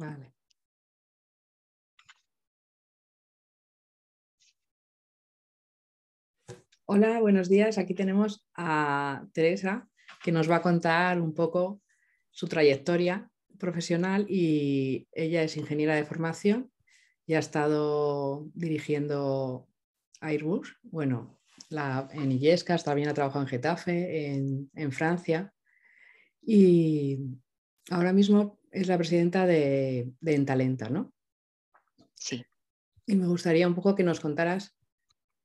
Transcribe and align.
Vale. 0.00 0.32
Hola, 6.86 7.20
buenos 7.20 7.50
días. 7.50 7.76
Aquí 7.76 7.92
tenemos 7.92 8.42
a 8.54 9.26
Teresa 9.34 9.90
que 10.22 10.32
nos 10.32 10.50
va 10.50 10.56
a 10.56 10.62
contar 10.62 11.20
un 11.20 11.34
poco 11.34 11.82
su 12.30 12.48
trayectoria 12.48 13.30
profesional 13.58 14.24
y 14.26 15.06
ella 15.12 15.42
es 15.42 15.58
ingeniera 15.58 15.94
de 15.94 16.06
formación 16.06 16.72
y 17.26 17.34
ha 17.34 17.38
estado 17.38 18.48
dirigiendo 18.54 19.68
Airbus, 20.22 20.78
bueno, 20.82 21.38
la, 21.68 22.08
en 22.14 22.32
Illescas, 22.32 22.84
también 22.84 23.10
ha 23.10 23.14
trabajado 23.14 23.44
en 23.44 23.50
Getafe, 23.50 24.34
en, 24.74 24.92
Francia 24.92 25.52
y 26.40 27.18
ahora 27.90 28.14
mismo 28.14 28.59
es 28.70 28.88
la 28.88 28.96
presidenta 28.96 29.46
de, 29.46 30.10
de 30.20 30.34
Entalenta, 30.34 30.88
¿no? 30.88 31.12
Sí. 32.14 32.44
Y 33.06 33.16
me 33.16 33.26
gustaría 33.26 33.66
un 33.66 33.74
poco 33.74 33.94
que 33.94 34.04
nos 34.04 34.20
contaras 34.20 34.76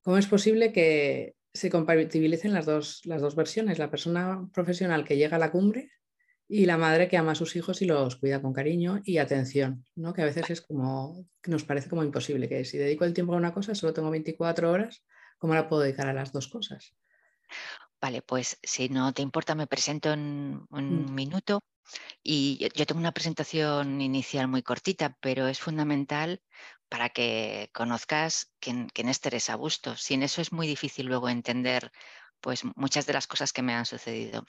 cómo 0.02 0.18
es 0.18 0.26
posible 0.26 0.72
que 0.72 1.34
se 1.52 1.70
compatibilicen 1.70 2.52
las 2.52 2.66
dos, 2.66 3.00
las 3.04 3.20
dos 3.20 3.34
versiones, 3.34 3.78
la 3.78 3.90
persona 3.90 4.48
profesional 4.52 5.04
que 5.04 5.16
llega 5.16 5.36
a 5.36 5.40
la 5.40 5.50
cumbre 5.50 5.90
y 6.48 6.66
la 6.66 6.76
madre 6.76 7.08
que 7.08 7.16
ama 7.16 7.32
a 7.32 7.36
sus 7.36 7.56
hijos 7.56 7.82
y 7.82 7.86
los 7.86 8.16
cuida 8.16 8.40
con 8.40 8.52
cariño 8.52 9.00
y 9.04 9.18
atención, 9.18 9.84
¿no? 9.96 10.12
que 10.12 10.22
a 10.22 10.26
veces 10.26 10.48
es 10.50 10.60
como, 10.60 11.26
nos 11.46 11.64
parece 11.64 11.88
como 11.88 12.04
imposible, 12.04 12.48
que 12.48 12.64
si 12.64 12.78
dedico 12.78 13.04
el 13.04 13.14
tiempo 13.14 13.34
a 13.34 13.38
una 13.38 13.52
cosa, 13.52 13.74
solo 13.74 13.92
tengo 13.92 14.10
24 14.10 14.70
horas, 14.70 15.04
¿cómo 15.38 15.54
la 15.54 15.68
puedo 15.68 15.82
dedicar 15.82 16.06
a 16.06 16.12
las 16.12 16.32
dos 16.32 16.46
cosas? 16.48 16.94
Vale, 18.00 18.22
pues 18.22 18.58
si 18.62 18.88
no 18.88 19.12
te 19.12 19.22
importa, 19.22 19.54
me 19.54 19.66
presento 19.66 20.12
en 20.12 20.66
un 20.70 21.06
mm. 21.06 21.14
minuto. 21.14 21.60
Y 22.22 22.68
yo 22.74 22.86
tengo 22.86 23.00
una 23.00 23.12
presentación 23.12 24.00
inicial 24.00 24.48
muy 24.48 24.62
cortita, 24.62 25.16
pero 25.20 25.46
es 25.46 25.60
fundamental 25.60 26.42
para 26.88 27.08
que 27.10 27.70
conozcas 27.72 28.52
quién, 28.60 28.88
es 28.94 29.20
Teresa 29.20 29.56
Busto. 29.56 29.96
Sin 29.96 30.22
eso 30.22 30.40
es 30.40 30.52
muy 30.52 30.66
difícil 30.66 31.06
luego 31.06 31.28
entender 31.28 31.92
pues, 32.40 32.62
muchas 32.76 33.06
de 33.06 33.12
las 33.12 33.26
cosas 33.26 33.52
que 33.52 33.62
me 33.62 33.74
han 33.74 33.86
sucedido. 33.86 34.44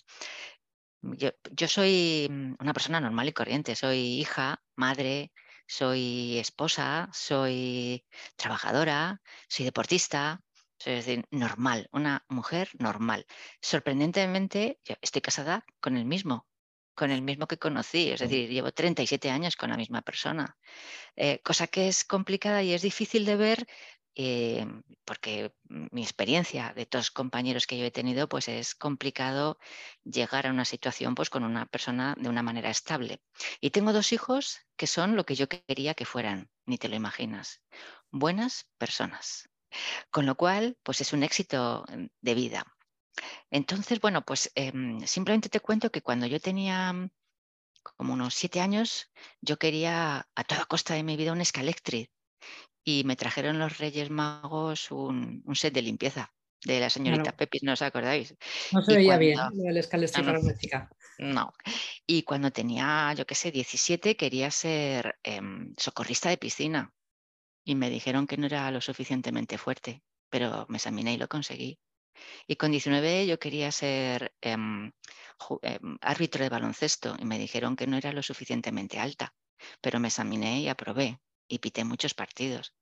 Yo, 1.02 1.32
soy 1.68 2.28
mm, 2.30 2.56
una 2.60 2.74
persona 2.74 3.00
normal 3.00 3.28
y 3.30 3.34
corriente, 3.34 3.76
soy 3.76 4.20
hija, 4.20 4.62
madre, 4.76 5.32
soy 5.68 6.38
esposa, 6.40 7.10
soy 7.14 8.06
trabajadora, 8.36 9.22
soy 9.48 9.66
deportista, 9.66 10.42
soy 10.78 10.96
decir, 10.96 11.26
normal, 11.32 11.90
una 11.92 12.26
mujer 12.30 12.70
normal. 12.80 13.26
Sorprendentemente, 13.62 14.80
yo 14.84 14.96
estoy 15.02 15.22
casada 15.22 15.66
con 15.80 15.98
el 15.98 16.06
mismo, 16.06 16.48
con 16.96 17.12
el 17.12 17.22
mismo 17.22 17.48
que 17.48 17.58
conocí, 17.58 18.10
es 18.12 18.20
decir, 18.20 18.50
llevo 18.50 18.72
37 18.72 19.30
años 19.30 19.56
con 19.56 19.70
la 19.70 19.78
misma 19.78 20.02
persona, 20.02 20.58
eh, 21.16 21.42
cosa 21.44 21.68
que 21.68 21.88
es 21.88 22.04
complicada 22.04 22.64
y 22.64 22.74
es 22.74 22.82
difícil 22.82 23.26
de 23.26 23.36
ver 23.36 23.68
eh, 24.20 24.66
porque 25.06 25.54
mi 25.70 26.02
experiencia 26.02 26.74
de 26.76 26.88
todos 26.88 27.06
los 27.06 27.12
compañeros 27.12 27.68
que 27.68 27.78
yo 27.78 27.86
he 27.86 27.92
tenido, 27.92 28.28
pues 28.28 28.48
es 28.48 28.74
complicado 28.74 29.60
llegar 30.04 30.48
a 30.48 30.50
una 30.50 30.66
situación 30.66 31.14
pues, 31.14 31.30
con 31.30 31.44
una 31.44 31.68
persona 31.68 32.16
de 32.18 32.28
una 32.28 32.42
manera 32.42 32.72
estable. 32.72 33.22
Y 33.62 33.70
tengo 33.70 33.94
dos 33.94 34.12
hijos 34.14 34.60
que 34.76 34.88
son 34.88 35.16
lo 35.16 35.24
que 35.24 35.36
yo 35.36 35.48
quería 35.48 35.94
que 35.94 36.06
fueran, 36.06 36.50
ni 36.66 36.80
te 36.80 36.90
lo 36.90 36.96
imaginas, 36.96 37.62
buenas 38.10 38.68
personas. 38.80 39.50
Con 40.12 40.26
lo 40.26 40.36
cual, 40.36 40.78
pues 40.84 41.02
es 41.02 41.14
un 41.14 41.24
éxito 41.24 41.86
mm, 41.90 42.06
de 42.22 42.34
vida. 42.36 42.66
Entonces, 43.52 44.00
bueno, 44.00 44.24
pues 44.24 44.52
em, 44.56 45.00
simplemente 45.06 45.50
te 45.50 45.60
cuento 45.60 45.92
que 45.92 46.02
cuando 46.02 46.26
yo 46.28 46.40
tenía 46.40 46.94
mm, 46.94 47.10
como 47.98 48.14
unos 48.14 48.34
siete 48.34 48.60
años, 48.62 49.10
yo 49.42 49.58
quería 49.58 50.28
a 50.36 50.44
toda 50.44 50.66
costa 50.66 50.94
de 50.96 51.04
mi 51.04 51.16
vida 51.18 51.32
un 51.32 51.44
Scalectric 51.44 52.12
y 52.84 53.04
me 53.06 53.16
trajeron 53.16 53.60
los 53.60 53.78
Reyes 53.78 54.10
Magos 54.10 54.92
un, 54.92 55.44
set 55.54 55.74
de 55.74 55.82
limpieza 55.82 56.32
de 56.64 56.80
la 56.80 56.90
señorita 56.90 57.36
Pepis, 57.36 57.64
¿no 57.64 57.74
os 57.74 57.82
acordáis? 57.82 58.36
No 58.72 58.82
se 58.82 58.96
veía 58.96 59.18
bien 59.18 59.40
el 59.66 59.84
Scalectric 59.84 60.26
no, 61.20 61.34
no, 61.34 61.54
y 62.06 62.24
cuando 62.24 62.52
tenía, 62.52 63.14
yo 63.14 63.26
qué 63.26 63.36
sé, 63.36 63.52
17, 63.52 64.16
quería 64.16 64.52
ser 64.52 65.18
em, 65.24 65.74
socorrista 65.78 66.30
de 66.30 66.38
piscina 66.38 66.94
y 67.68 67.76
me 67.76 67.90
dijeron 67.90 68.28
que 68.28 68.38
no 68.38 68.46
era 68.46 68.72
lo 68.72 68.80
suficientemente 68.80 69.58
fuerte, 69.58 70.02
pero 70.30 70.66
me 70.70 70.78
examiné 70.78 71.14
y 71.14 71.18
lo 71.18 71.28
conseguí. 71.28 71.78
Y 72.48 72.56
con 72.56 72.72
19 72.72 73.28
yo 73.28 73.40
quería 73.40 73.72
ser 73.74 74.34
em, 74.42 74.92
em, 75.62 75.98
árbitro 76.02 76.44
de 76.44 76.50
baloncesto 76.50 77.18
y 77.20 77.26
me 77.26 77.38
dijeron 77.38 77.76
que 77.76 77.86
no 77.86 77.98
era 77.98 78.14
lo 78.14 78.24
suficientemente 78.24 79.00
alta, 79.00 79.36
pero 79.82 80.00
me 80.00 80.08
examiné 80.08 80.62
y 80.62 80.70
aprobé 80.70 81.20
y 81.50 81.60
pité 81.60 81.84
muchos 81.84 82.14
partidos. 82.14 82.74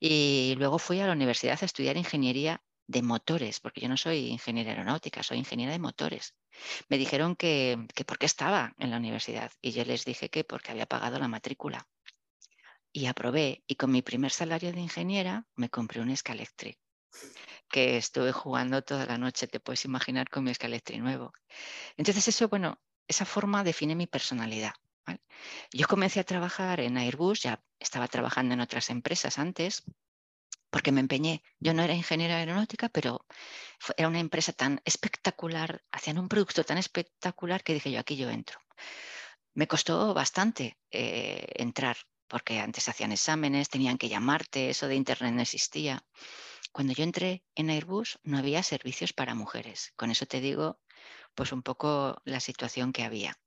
Y 0.00 0.54
luego 0.56 0.78
fui 0.78 1.00
a 1.00 1.06
la 1.06 1.12
universidad 1.12 1.58
a 1.60 1.66
estudiar 1.66 1.98
ingeniería 1.98 2.62
de 2.86 3.02
motores, 3.02 3.60
porque 3.60 3.82
yo 3.82 3.88
no 3.90 3.98
soy 3.98 4.28
ingeniera 4.28 4.70
aeronáutica, 4.70 5.22
soy 5.22 5.38
ingeniera 5.38 5.72
de 5.72 5.80
motores. 5.80 6.34
Me 6.88 6.96
dijeron 6.98 7.36
que, 7.36 7.86
que 7.94 8.04
por 8.06 8.18
qué 8.18 8.26
estaba 8.26 8.74
en 8.78 8.90
la 8.90 8.96
universidad 8.96 9.52
y 9.60 9.72
yo 9.72 9.84
les 9.84 10.06
dije 10.06 10.30
que 10.30 10.44
porque 10.44 10.72
había 10.72 10.86
pagado 10.86 11.18
la 11.18 11.28
matrícula. 11.28 11.86
Y 12.96 13.06
aprobé 13.06 13.64
y 13.66 13.74
con 13.74 13.90
mi 13.90 14.02
primer 14.02 14.30
salario 14.30 14.72
de 14.72 14.78
ingeniera 14.78 15.48
me 15.56 15.68
compré 15.68 16.00
un 16.00 16.16
Scalectric 16.16 16.78
que 17.68 17.96
estuve 17.96 18.30
jugando 18.30 18.82
toda 18.82 19.04
la 19.04 19.18
noche, 19.18 19.48
te 19.48 19.58
puedes 19.58 19.84
imaginar 19.84 20.30
con 20.30 20.44
mi 20.44 20.54
Scalectric 20.54 21.00
nuevo. 21.00 21.32
Entonces 21.96 22.28
eso, 22.28 22.48
bueno, 22.48 22.80
esa 23.08 23.24
forma 23.24 23.64
define 23.64 23.96
mi 23.96 24.06
personalidad. 24.06 24.74
Yo 25.72 25.88
comencé 25.88 26.20
a 26.20 26.24
trabajar 26.24 26.78
en 26.78 26.96
Airbus, 26.96 27.42
ya 27.42 27.60
estaba 27.80 28.06
trabajando 28.06 28.54
en 28.54 28.60
otras 28.60 28.88
empresas 28.90 29.40
antes, 29.40 29.82
porque 30.70 30.92
me 30.92 31.00
empeñé. 31.00 31.42
Yo 31.58 31.74
no 31.74 31.82
era 31.82 31.94
ingeniera 31.94 32.36
aeronáutica, 32.36 32.88
pero 32.90 33.26
era 33.96 34.06
una 34.06 34.20
empresa 34.20 34.52
tan 34.52 34.80
espectacular, 34.84 35.82
hacían 35.90 36.18
un 36.18 36.28
producto 36.28 36.62
tan 36.62 36.78
espectacular 36.78 37.64
que 37.64 37.74
dije 37.74 37.90
yo, 37.90 37.98
aquí 37.98 38.14
yo 38.14 38.30
entro. 38.30 38.60
Me 39.52 39.66
costó 39.66 40.14
bastante 40.14 40.78
eh, 40.92 41.46
entrar, 41.56 41.96
porque 42.28 42.60
antes 42.60 42.88
hacían 42.88 43.12
exámenes, 43.12 43.68
tenían 43.68 43.98
que 43.98 44.08
llamarte, 44.08 44.70
eso 44.70 44.88
de 44.88 44.96
Internet 44.96 45.34
no 45.34 45.42
existía. 45.42 46.04
Cuando 46.72 46.92
yo 46.92 47.04
entré 47.04 47.44
en 47.54 47.70
Airbus 47.70 48.18
no 48.24 48.38
había 48.38 48.62
servicios 48.62 49.12
para 49.12 49.34
mujeres. 49.34 49.92
Con 49.96 50.10
eso 50.10 50.26
te 50.26 50.40
digo, 50.40 50.80
pues 51.34 51.52
un 51.52 51.62
poco 51.62 52.20
la 52.24 52.40
situación 52.40 52.92
que 52.92 53.04
había. 53.04 53.38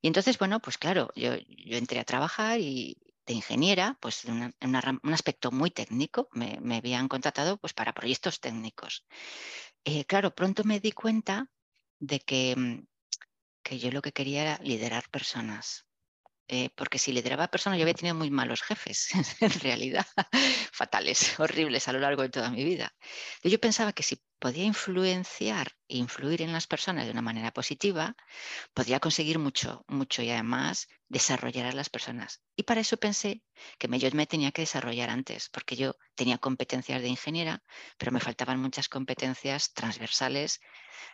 Y 0.00 0.06
entonces, 0.06 0.38
bueno, 0.38 0.60
pues 0.60 0.78
claro, 0.78 1.10
yo, 1.14 1.32
entré 1.66 2.00
a 2.00 2.04
trabajar 2.04 2.60
y 2.60 2.98
de 3.26 3.34
ingeniera, 3.34 3.96
pues 4.00 4.24
en 4.24 4.54
un 4.60 5.14
aspecto 5.14 5.50
muy 5.50 5.70
técnico, 5.70 6.28
me, 6.32 6.76
habían 6.76 7.08
contratado 7.08 7.56
pues 7.56 7.72
para 7.72 7.94
proyectos 7.94 8.40
técnicos. 8.40 9.04
Eh, 9.84 10.04
claro, 10.04 10.34
pronto 10.34 10.64
me 10.64 10.80
di 10.80 10.92
cuenta 10.92 11.50
de 11.98 12.20
que, 12.20 12.54
mm, 12.56 12.86
que 13.62 13.78
yo 13.78 13.90
lo 13.90 14.02
que 14.02 14.12
quería 14.12 14.42
era 14.42 14.58
liderar 14.62 15.08
personas. 15.10 15.86
Eh, 16.46 16.68
porque 16.76 16.98
si 16.98 17.10
lideraba 17.12 17.48
personas, 17.48 17.78
yo 17.78 17.84
había 17.84 17.94
tenido 17.94 18.14
muy 18.14 18.30
malos 18.30 18.62
jefes, 18.62 19.08
en 19.40 19.60
realidad, 19.60 20.06
fatales, 20.72 21.18
horribles 21.40 21.88
a 21.88 21.92
lo 21.92 22.00
largo 22.00 22.22
de 22.22 22.28
toda 22.28 22.50
mi 22.50 22.64
vida. 22.64 22.94
Yo 23.42 23.58
pensaba 23.58 23.94
que 23.94 24.02
si 24.02 24.22
podía 24.38 24.64
influenciar 24.64 25.72
e 25.88 25.96
influir 25.96 26.42
en 26.42 26.52
las 26.52 26.66
personas 26.66 27.06
de 27.06 27.12
una 27.12 27.22
manera 27.22 27.50
positiva, 27.50 28.14
podría 28.74 29.00
conseguir 29.00 29.38
mucho, 29.38 29.84
mucho 29.88 30.20
y 30.22 30.30
además 30.30 30.88
desarrollar 31.08 31.66
a 31.66 31.72
las 31.72 31.88
personas. 31.88 32.42
Y 32.56 32.64
para 32.64 32.82
eso 32.82 32.98
pensé 32.98 33.42
que 33.78 33.88
yo 33.98 34.10
me 34.12 34.26
tenía 34.26 34.52
que 34.52 34.62
desarrollar 34.62 35.08
antes, 35.08 35.48
porque 35.48 35.76
yo 35.76 35.96
tenía 36.14 36.36
competencias 36.36 37.00
de 37.00 37.08
ingeniera, 37.08 37.62
pero 37.96 38.12
me 38.12 38.20
faltaban 38.20 38.60
muchas 38.60 38.90
competencias 38.90 39.72
transversales 39.72 40.60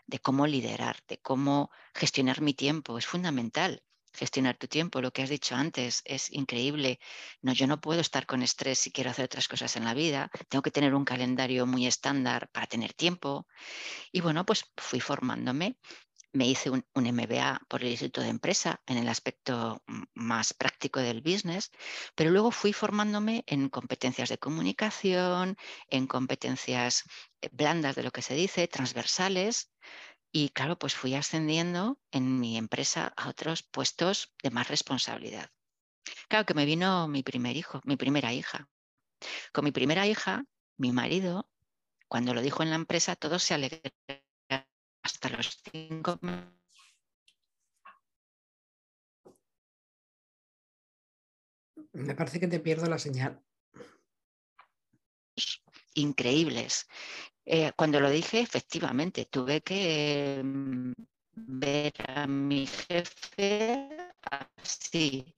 de 0.06 0.18
cómo 0.18 0.48
liderar, 0.48 0.96
de 1.06 1.18
cómo 1.18 1.70
gestionar 1.94 2.40
mi 2.40 2.54
tiempo. 2.54 2.98
Es 2.98 3.06
fundamental 3.06 3.84
gestionar 4.12 4.56
tu 4.56 4.68
tiempo. 4.68 5.00
Lo 5.00 5.12
que 5.12 5.22
has 5.22 5.30
dicho 5.30 5.54
antes 5.54 6.02
es 6.04 6.30
increíble. 6.32 6.98
No, 7.42 7.52
yo 7.52 7.66
no 7.66 7.80
puedo 7.80 8.00
estar 8.00 8.26
con 8.26 8.42
estrés 8.42 8.78
si 8.78 8.92
quiero 8.92 9.10
hacer 9.10 9.24
otras 9.26 9.48
cosas 9.48 9.76
en 9.76 9.84
la 9.84 9.94
vida. 9.94 10.30
Tengo 10.48 10.62
que 10.62 10.70
tener 10.70 10.94
un 10.94 11.04
calendario 11.04 11.66
muy 11.66 11.86
estándar 11.86 12.48
para 12.52 12.66
tener 12.66 12.92
tiempo. 12.94 13.46
Y 14.12 14.20
bueno, 14.20 14.44
pues 14.44 14.64
fui 14.76 15.00
formándome. 15.00 15.76
Me 16.32 16.46
hice 16.46 16.70
un, 16.70 16.84
MBA 16.94 17.60
por 17.68 17.82
el 17.82 17.90
Instituto 17.90 18.20
de 18.20 18.28
Empresa 18.28 18.80
en 18.86 18.98
el 18.98 19.08
aspecto 19.08 19.82
más 20.14 20.54
práctico 20.54 21.00
del 21.00 21.22
business, 21.22 21.72
pero 22.14 22.30
luego 22.30 22.52
fui 22.52 22.72
formándome 22.72 23.42
en 23.48 23.68
competencias 23.68 24.28
de 24.28 24.38
comunicación, 24.38 25.56
en 25.88 26.06
competencias 26.06 27.02
eh, 27.40 27.48
blandas 27.50 27.96
de 27.96 28.04
lo 28.04 28.12
que 28.12 28.22
se 28.22 28.34
dice, 28.34 28.68
transversales, 28.68 29.72
y 30.32 30.50
claro, 30.50 30.78
pues 30.78 30.94
fui 30.94 31.14
ascendiendo 31.14 31.98
en 32.10 32.40
mi 32.40 32.56
empresa 32.56 33.12
a 33.16 33.28
otros 33.28 33.62
puestos 33.62 34.32
de 34.42 34.50
más 34.50 34.68
responsabilidad. 34.68 35.50
Claro 36.28 36.46
que 36.46 36.54
me 36.54 36.64
vino 36.64 37.08
mi 37.08 37.22
primer 37.22 37.56
hijo, 37.56 37.80
mi 37.84 37.96
primera 37.96 38.32
hija. 38.32 38.68
Con 39.52 39.64
mi 39.64 39.72
primera 39.72 40.06
hija, 40.06 40.44
mi 40.76 40.92
marido, 40.92 41.50
cuando 42.08 42.34
lo 42.34 42.42
dijo 42.42 42.62
en 42.62 42.70
la 42.70 42.76
empresa, 42.76 43.16
todos 43.16 43.42
se 43.42 43.54
alegraron 43.54 43.92
hasta 45.02 45.28
los 45.30 45.60
cinco 45.72 46.18
Me 51.92 52.14
parece 52.14 52.38
que 52.38 52.48
te 52.48 52.60
pierdo 52.60 52.86
la 52.86 52.98
señal. 52.98 53.42
Increíbles. 55.94 56.88
Eh, 57.44 57.72
cuando 57.76 58.00
lo 58.00 58.10
dije, 58.10 58.40
efectivamente, 58.40 59.26
tuve 59.26 59.62
que 59.62 60.40
mm, 60.44 60.92
ver 61.34 61.92
a 62.08 62.26
mi 62.26 62.66
jefe 62.66 63.88
así. 64.22 65.34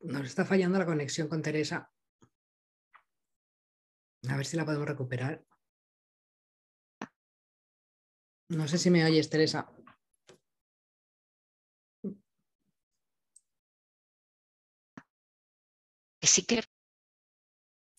Nos 0.00 0.26
está 0.26 0.44
fallando 0.44 0.78
la 0.78 0.86
conexión 0.86 1.28
con 1.28 1.42
Teresa. 1.42 1.90
A 4.28 4.36
ver 4.36 4.46
si 4.46 4.56
la 4.56 4.64
podemos 4.64 4.88
recuperar. 4.88 5.44
No 8.48 8.66
sé 8.66 8.78
si 8.78 8.90
me 8.90 9.04
oyes, 9.04 9.30
Teresa. 9.30 9.70
Sí 16.22 16.42
que... 16.44 16.62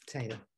Se 0.06 0.20
ha 0.20 0.24
ido. 0.24 0.52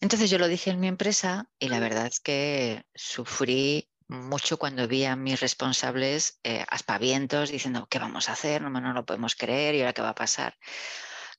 Entonces 0.00 0.30
yo 0.30 0.38
lo 0.38 0.46
dije 0.46 0.70
en 0.70 0.80
mi 0.80 0.88
empresa 0.88 1.50
y 1.58 1.68
la 1.68 1.80
verdad 1.80 2.06
es 2.06 2.20
que 2.20 2.84
sufrí 2.94 3.90
mucho 4.08 4.58
cuando 4.58 4.86
vi 4.86 5.04
a 5.04 5.16
mis 5.16 5.40
responsables 5.40 6.38
eh, 6.44 6.64
aspavientos 6.68 7.50
diciendo, 7.50 7.88
¿qué 7.90 7.98
vamos 7.98 8.28
a 8.28 8.32
hacer? 8.32 8.62
No, 8.62 8.70
no 8.70 8.92
lo 8.92 9.04
podemos 9.04 9.34
creer 9.34 9.74
y 9.74 9.80
ahora 9.80 9.94
qué 9.94 10.02
va 10.02 10.10
a 10.10 10.14
pasar. 10.14 10.56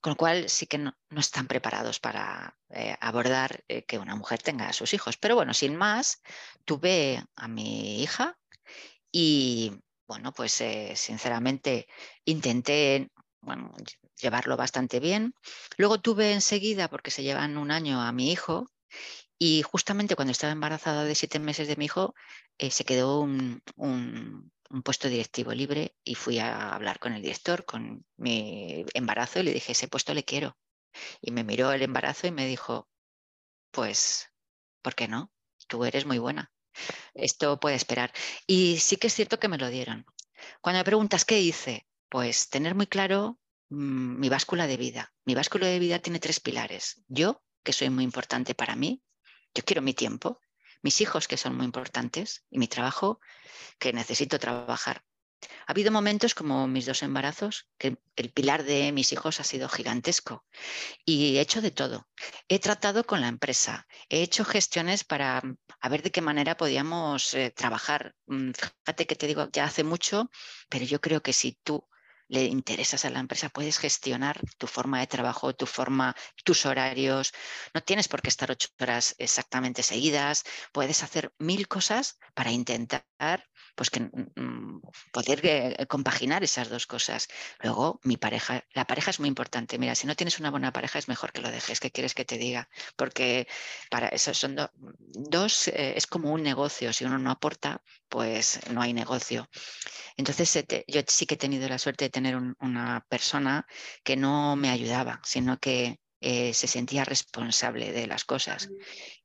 Con 0.01 0.11
lo 0.11 0.17
cual 0.17 0.49
sí 0.49 0.67
que 0.67 0.77
no, 0.77 0.95
están 1.15 1.47
preparados 1.47 1.99
para 1.99 2.57
eh, 2.69 2.97
abordar 2.99 3.63
eh, 3.67 3.85
que 3.85 3.99
una 3.99 4.15
mujer 4.15 4.41
tenga 4.41 4.67
a 4.67 4.73
sus 4.73 4.93
hijos. 4.93 5.17
Pero 5.17 5.35
bueno, 5.35 5.53
sin 5.53 5.75
más, 5.75 6.21
tuve 6.65 7.23
a 7.35 7.47
mi 7.47 8.01
hija 8.03 8.37
y 9.11 9.71
bueno, 10.07 10.31
pues 10.33 10.63
sinceramente 10.95 11.87
intenté 12.25 13.09
bueno, 13.41 13.73
llevarlo 14.21 14.57
bastante 14.57 14.99
bien. 14.99 15.33
Luego 15.77 15.99
tuve 16.01 16.33
enseguida, 16.33 16.89
porque 16.89 17.11
se 17.11 17.23
llevan 17.23 17.57
un 17.57 17.71
año 17.71 18.01
a 18.01 18.11
mi 18.11 18.31
hijo, 18.31 18.67
y 19.39 19.61
justamente 19.61 20.15
cuando 20.15 20.31
estaba 20.31 20.53
embarazada 20.53 21.03
de 21.03 21.15
siete 21.15 21.39
meses 21.39 21.67
de 21.67 21.75
mi 21.75 21.85
hijo, 21.85 22.15
eh, 22.57 22.71
se 22.71 22.85
quedó 22.85 23.21
un, 23.21 23.61
puesto 24.83 25.07
directivo 25.09 25.53
libre 25.53 25.95
y 26.03 26.15
fui 26.15 26.39
a 26.39 26.73
hablar 26.73 26.99
con 26.99 27.13
el 27.13 27.21
director, 27.21 27.65
con 27.65 28.05
mi 28.17 28.85
embarazo, 28.93 29.39
y 29.39 29.43
le 29.43 29.53
dije, 29.53 29.73
ese 29.73 29.87
puesto 29.87 30.13
le 30.13 30.23
quiero. 30.25 30.57
Y 31.21 31.31
me 31.31 31.43
miró 31.43 31.71
el 31.71 31.83
embarazo 31.83 32.27
y 32.27 32.31
me 32.31 32.47
dijo, 32.47 32.89
pues, 33.71 34.29
¿por 34.81 34.95
qué 34.95 35.07
no? 35.07 35.31
Tú 35.67 35.85
eres 35.85 36.05
muy 36.05 36.19
buena. 36.19 36.51
Esto 37.13 37.59
puede 37.59 37.75
esperar. 37.75 38.11
Y 38.45 38.77
sí 38.77 38.97
que 38.97 39.07
es 39.07 39.13
cierto 39.13 39.39
que 39.39 39.47
me 39.47 39.57
lo 39.57 39.69
dieron. 39.69 40.05
Cuando 40.61 40.79
me 40.79 40.85
preguntas 40.85 41.25
qué 41.25 41.39
hice, 41.39 41.87
pues 42.09 42.49
tener 42.49 42.75
muy 42.75 42.87
claro 42.87 43.39
mm, 43.69 44.19
mi 44.19 44.29
báscula 44.29 44.67
de 44.67 44.77
vida. 44.77 45.13
Mi 45.25 45.35
báscula 45.35 45.67
de 45.67 45.79
vida 45.79 45.99
tiene 45.99 46.19
tres 46.19 46.39
pilares. 46.39 47.01
Yo, 47.07 47.43
que 47.63 47.73
soy 47.73 47.89
muy 47.89 48.03
importante 48.03 48.55
para 48.55 48.75
mí, 48.75 49.01
yo 49.53 49.63
quiero 49.63 49.81
mi 49.81 49.93
tiempo, 49.93 50.39
mis 50.81 51.01
hijos, 51.01 51.27
que 51.27 51.37
son 51.37 51.55
muy 51.55 51.65
importantes, 51.65 52.45
y 52.49 52.59
mi 52.59 52.67
trabajo, 52.67 53.19
que 53.79 53.93
necesito 53.93 54.39
trabajar. 54.39 55.03
Ha 55.67 55.71
habido 55.71 55.91
momentos 55.91 56.33
como 56.33 56.67
mis 56.67 56.85
dos 56.85 57.03
embarazos, 57.03 57.67
que 57.77 57.97
el 58.15 58.31
pilar 58.31 58.63
de 58.63 58.91
mis 58.91 59.11
hijos 59.13 59.39
ha 59.39 59.43
sido 59.43 59.69
gigantesco 59.69 60.45
y 61.05 61.37
he 61.37 61.41
hecho 61.41 61.61
de 61.61 61.71
todo. 61.71 62.07
He 62.47 62.59
tratado 62.59 63.05
con 63.05 63.21
la 63.21 63.27
empresa, 63.27 63.87
he 64.09 64.21
hecho 64.23 64.45
gestiones 64.45 65.03
para 65.03 65.41
mm, 65.41 65.57
a 65.81 65.89
ver 65.89 66.01
de 66.03 66.11
qué 66.11 66.21
manera 66.21 66.57
podíamos 66.57 67.33
eh, 67.33 67.51
trabajar. 67.51 68.15
Mm, 68.27 68.51
fíjate 68.51 69.05
que 69.05 69.15
te 69.15 69.27
digo, 69.27 69.49
ya 69.51 69.65
hace 69.65 69.83
mucho, 69.83 70.29
pero 70.69 70.85
yo 70.85 71.01
creo 71.01 71.21
que 71.21 71.33
si 71.33 71.59
tú 71.63 71.87
le 72.29 72.43
interesas 72.43 73.05
a 73.05 73.09
la 73.09 73.19
empresa, 73.19 73.49
puedes 73.49 73.77
gestionar 73.77 74.41
tu 74.57 74.67
forma 74.67 74.99
de 74.99 75.07
trabajo, 75.07 75.53
tu 75.55 75.65
forma, 75.65 76.15
tus 76.43 76.65
horarios. 76.65 77.31
No 77.73 77.81
tienes 77.81 78.07
por 78.07 78.21
qué 78.21 78.29
estar 78.29 78.51
ocho 78.51 78.69
horas 78.79 79.15
exactamente 79.17 79.83
seguidas. 79.83 80.43
Puedes 80.73 81.03
hacer 81.03 81.31
mil 81.37 81.67
cosas 81.67 82.17
para 82.33 82.51
intentar 82.51 83.05
pues 83.77 83.91
que 83.91 83.99
mm, 84.01 84.81
poder 85.11 85.39
eh, 85.43 85.85
compaginar 85.87 86.43
esas 86.43 86.67
dos 86.67 86.87
cosas. 86.87 87.27
Luego, 87.61 87.99
mi 88.03 88.17
pareja, 88.17 88.65
la 88.73 88.85
pareja 88.85 89.11
es 89.11 89.19
muy 89.19 89.29
importante. 89.29 89.77
Mira, 89.77 89.93
si 89.93 90.07
no 90.07 90.15
tienes 90.15 90.39
una 90.39 90.49
buena 90.49 90.73
pareja, 90.73 90.97
es 90.97 91.07
mejor 91.07 91.31
que 91.31 91.41
lo 91.41 91.51
dejes. 91.51 91.79
¿Qué 91.79 91.91
quieres 91.91 92.15
que 92.15 92.25
te 92.25 92.39
diga? 92.39 92.67
Porque 92.95 93.47
para 93.91 94.07
eso 94.07 94.33
son 94.33 94.57
dos, 95.29 95.67
eh, 95.67 95.93
es 95.95 96.07
como 96.07 96.31
un 96.33 96.41
negocio. 96.41 96.91
Si 96.91 97.05
uno 97.05 97.19
no 97.19 97.29
aporta, 97.29 97.83
pues 98.09 98.59
no 98.71 98.81
hay 98.81 98.93
negocio. 98.93 99.47
Entonces, 100.17 100.65
yo 100.87 101.01
sí 101.07 101.27
que 101.27 101.35
he 101.35 101.37
tenido 101.37 101.69
la 101.69 101.77
suerte 101.77 102.05
de 102.05 102.09
tener 102.09 102.35
una 102.35 103.05
persona 103.07 103.67
que 104.03 104.15
no 104.15 104.55
me 104.55 104.71
ayudaba, 104.71 105.21
sino 105.23 105.59
que 105.59 105.99
eh, 106.21 106.53
se 106.53 106.67
sentía 106.67 107.05
responsable 107.05 107.91
de 107.91 108.07
las 108.07 108.25
cosas. 108.25 108.69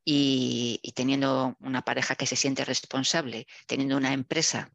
Y, 0.05 0.81
teniendo 0.95 1.55
una 1.59 1.81
pareja 1.83 2.15
que 2.15 2.27
se 2.27 2.35
siente 2.35 2.65
responsable, 2.65 3.47
teniendo 3.67 3.97
una 3.97 4.13
empresa 4.13 4.71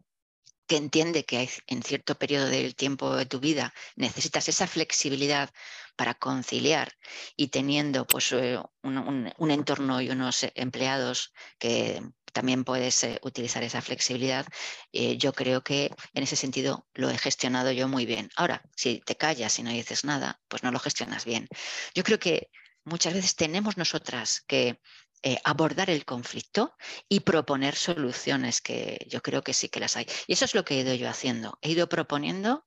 que 0.67 0.77
entiende 0.77 1.25
que 1.25 1.49
en 1.67 1.83
cierto 1.83 2.19
periodo 2.19 2.47
del 2.47 2.75
tiempo 2.75 3.17
de 3.17 3.27
tu 3.27 3.41
vida 3.41 3.73
necesitas 3.97 4.49
esa 4.49 4.67
flexibilidad 4.67 5.51
para 5.97 6.15
conciliar 6.15 6.93
y 7.37 7.49
teniendo 7.49 8.07
pues, 8.07 8.33
eh, 8.33 8.61
un, 8.83 9.51
entorno 9.51 10.01
y 10.01 10.11
unos 10.11 10.47
empleados 10.55 11.33
que 11.59 12.03
también 12.33 12.65
puedes 12.65 13.03
eh, 13.05 13.19
utilizar 13.23 13.63
esa 13.63 13.83
flexibilidad, 13.83 14.47
eh, 14.93 15.17
yo 15.17 15.33
creo 15.33 15.63
que 15.63 15.91
en 16.15 16.23
ese 16.23 16.37
sentido 16.37 16.87
lo 16.95 17.11
he 17.11 17.19
gestionado 17.19 17.73
yo 17.73 17.89
muy 17.89 18.07
bien. 18.07 18.31
Ahora, 18.37 18.63
si 18.77 19.01
te 19.01 19.17
callas 19.17 19.59
y 19.59 19.63
no 19.63 19.71
dices 19.71 20.05
nada, 20.05 20.41
pues 20.49 20.63
no 20.63 20.71
lo 20.71 20.79
gestionas 20.79 21.25
bien. 21.25 21.49
Yo 21.95 22.03
creo 22.05 22.19
que 22.19 22.51
muchas 22.85 23.15
veces 23.15 23.37
tenemos 23.37 23.77
nosotras 23.77 24.43
que 24.47 24.81
eh, 25.23 25.39
abordar 25.43 25.91
el 25.91 26.05
conflicto 26.05 26.77
y 27.09 27.21
proponer 27.21 27.75
soluciones, 27.75 28.61
que 28.61 29.05
yo 29.09 29.21
creo 29.21 29.43
que 29.43 29.53
sí 29.53 29.69
que 29.69 29.81
las 29.81 29.97
hay. 29.97 30.07
Y 30.29 30.35
eso 30.35 30.45
es 30.45 30.55
lo 30.55 30.65
que 30.65 30.75
he 30.75 30.81
ido 30.81 30.95
yo 30.95 31.09
haciendo. 31.09 31.59
He 31.61 31.71
ido 31.71 31.89
proponiendo 31.89 32.65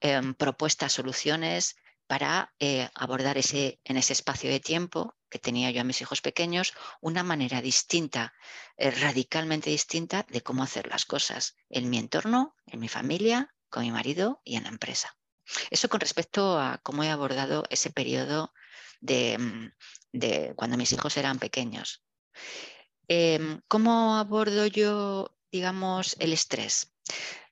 em, 0.00 0.34
propuestas, 0.34 0.92
soluciones 0.92 1.76
para 2.06 2.54
abordar 2.94 3.38
ese, 3.38 3.80
en 3.84 3.96
ese 3.96 4.12
espacio 4.12 4.50
de 4.50 4.60
tiempo 4.60 5.16
que 5.28 5.38
tenía 5.38 5.70
yo 5.70 5.80
a 5.80 5.84
mis 5.84 6.00
hijos 6.00 6.20
pequeños, 6.20 6.72
una 7.00 7.22
manera 7.22 7.60
distinta, 7.60 8.34
eh, 8.76 8.90
radicalmente 8.90 9.70
distinta 9.70 10.24
de 10.28 10.40
cómo 10.42 10.62
hacer 10.62 10.88
las 10.88 11.04
cosas 11.04 11.56
en 11.68 11.90
mi 11.90 11.98
entorno, 11.98 12.54
en 12.66 12.80
mi 12.80 12.88
familia, 12.88 13.52
con 13.68 13.82
mi 13.82 13.90
marido 13.90 14.40
y 14.44 14.56
en 14.56 14.64
la 14.64 14.68
empresa. 14.68 15.16
Eso 15.70 15.88
con 15.88 16.00
respecto 16.00 16.58
a 16.58 16.78
cómo 16.82 17.04
he 17.04 17.10
abordado 17.10 17.64
ese 17.70 17.90
periodo 17.90 18.52
de, 19.00 19.38
mm, 19.38 20.54
cuando 20.54 20.76
mis 20.76 20.92
hijos 20.92 21.16
eran 21.16 21.38
pequeños. 21.38 22.04
Em, 23.08 23.60
¿Cómo 23.68 24.16
abordo 24.16 24.66
yo, 24.66 25.36
digamos, 25.52 26.16
el 26.18 26.32
estrés? 26.32 26.92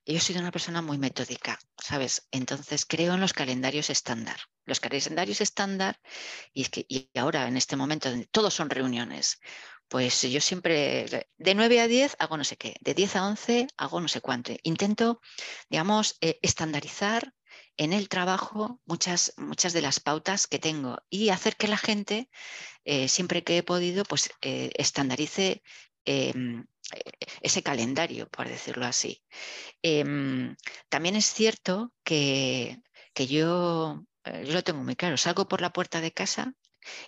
Yo 0.07 0.19
soy 0.19 0.37
una 0.37 0.51
persona 0.51 0.83
muy 0.83 0.99
metódica, 0.99 1.57
¿sabes? 1.77 2.27
Entonces 2.29 2.85
creo 2.85 3.15
en 3.15 3.21
los 3.21 3.33
calendarios 3.33 3.89
estándar. 3.89 4.37
Los 4.65 4.79
calendarios 4.79 5.41
estándar, 5.41 5.99
y, 6.53 6.61
es 6.61 6.69
que, 6.69 6.85
y 6.87 7.09
ahora 7.15 7.47
en 7.47 7.57
este 7.57 7.75
momento 7.75 8.09
todos 8.31 8.53
son 8.53 8.69
reuniones, 8.69 9.39
pues 9.87 10.21
yo 10.21 10.41
siempre, 10.41 11.27
de 11.37 11.55
9 11.55 11.81
a 11.81 11.87
10 11.87 12.15
hago 12.19 12.37
no 12.37 12.43
sé 12.43 12.55
qué, 12.55 12.75
de 12.81 12.93
10 12.93 13.15
a 13.15 13.27
11 13.27 13.67
hago 13.77 13.99
no 13.99 14.07
sé 14.07 14.21
cuánto. 14.21 14.53
Intento, 14.61 15.21
digamos, 15.69 16.17
eh, 16.21 16.37
estandarizar 16.43 17.33
en 17.77 17.91
el 17.91 18.07
trabajo 18.07 18.79
muchas, 18.85 19.33
muchas 19.37 19.73
de 19.73 19.81
las 19.81 19.99
pautas 19.99 20.45
que 20.45 20.59
tengo 20.59 20.97
y 21.09 21.29
hacer 21.29 21.55
que 21.55 21.67
la 21.67 21.77
gente, 21.77 22.29
eh, 22.83 23.07
siempre 23.07 23.43
que 23.43 23.57
he 23.57 23.63
podido, 23.63 24.03
pues 24.03 24.29
eh, 24.41 24.71
estandarice 24.75 25.63
em, 26.05 26.65
ese 27.41 27.63
calendario, 27.63 28.27
por 28.29 28.47
decirlo 28.47 28.85
así. 28.85 29.23
Em, 29.81 30.55
también 30.89 31.15
es 31.15 31.25
cierto 31.25 31.91
que, 32.03 32.79
yo, 33.15 34.03
eh, 34.25 34.43
yo 34.45 34.53
lo 34.53 34.63
tengo 34.63 34.83
muy 34.83 34.95
claro, 34.95 35.17
salgo 35.17 35.47
por 35.47 35.61
la 35.61 35.73
puerta 35.73 36.01
de 36.01 36.11
casa 36.11 36.53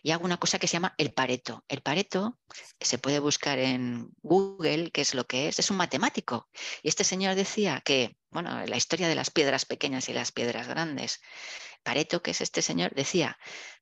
y 0.01 0.11
hago 0.11 0.25
una 0.25 0.37
cosa 0.37 0.57
que 0.59 0.67
se 0.67 0.73
llama 0.73 0.95
el 0.97 1.13
pareto. 1.13 1.63
El 1.67 1.81
pareto 1.81 2.39
se 2.79 2.97
puede 2.97 3.19
buscar 3.19 3.59
en 3.59 4.09
Google, 4.21 4.91
qué 4.91 5.01
es 5.01 5.13
lo 5.13 5.25
que 5.25 5.47
es, 5.47 5.59
es 5.59 5.69
un 5.69 5.77
matemático. 5.77 6.49
Y 6.81 6.89
este 6.89 7.03
señor 7.03 7.35
decía 7.35 7.81
que, 7.85 8.17
bueno, 8.31 8.65
la 8.65 8.77
historia 8.77 9.07
de 9.07 9.15
las 9.15 9.29
piedras 9.29 9.65
pequeñas 9.65 10.09
y 10.09 10.13
las 10.13 10.31
piedras 10.31 10.67
grandes, 10.67 11.21
Pareto, 11.83 12.21
que 12.21 12.31
es 12.31 12.41
este 12.41 12.61
señor, 12.61 12.93
decía 12.95 13.37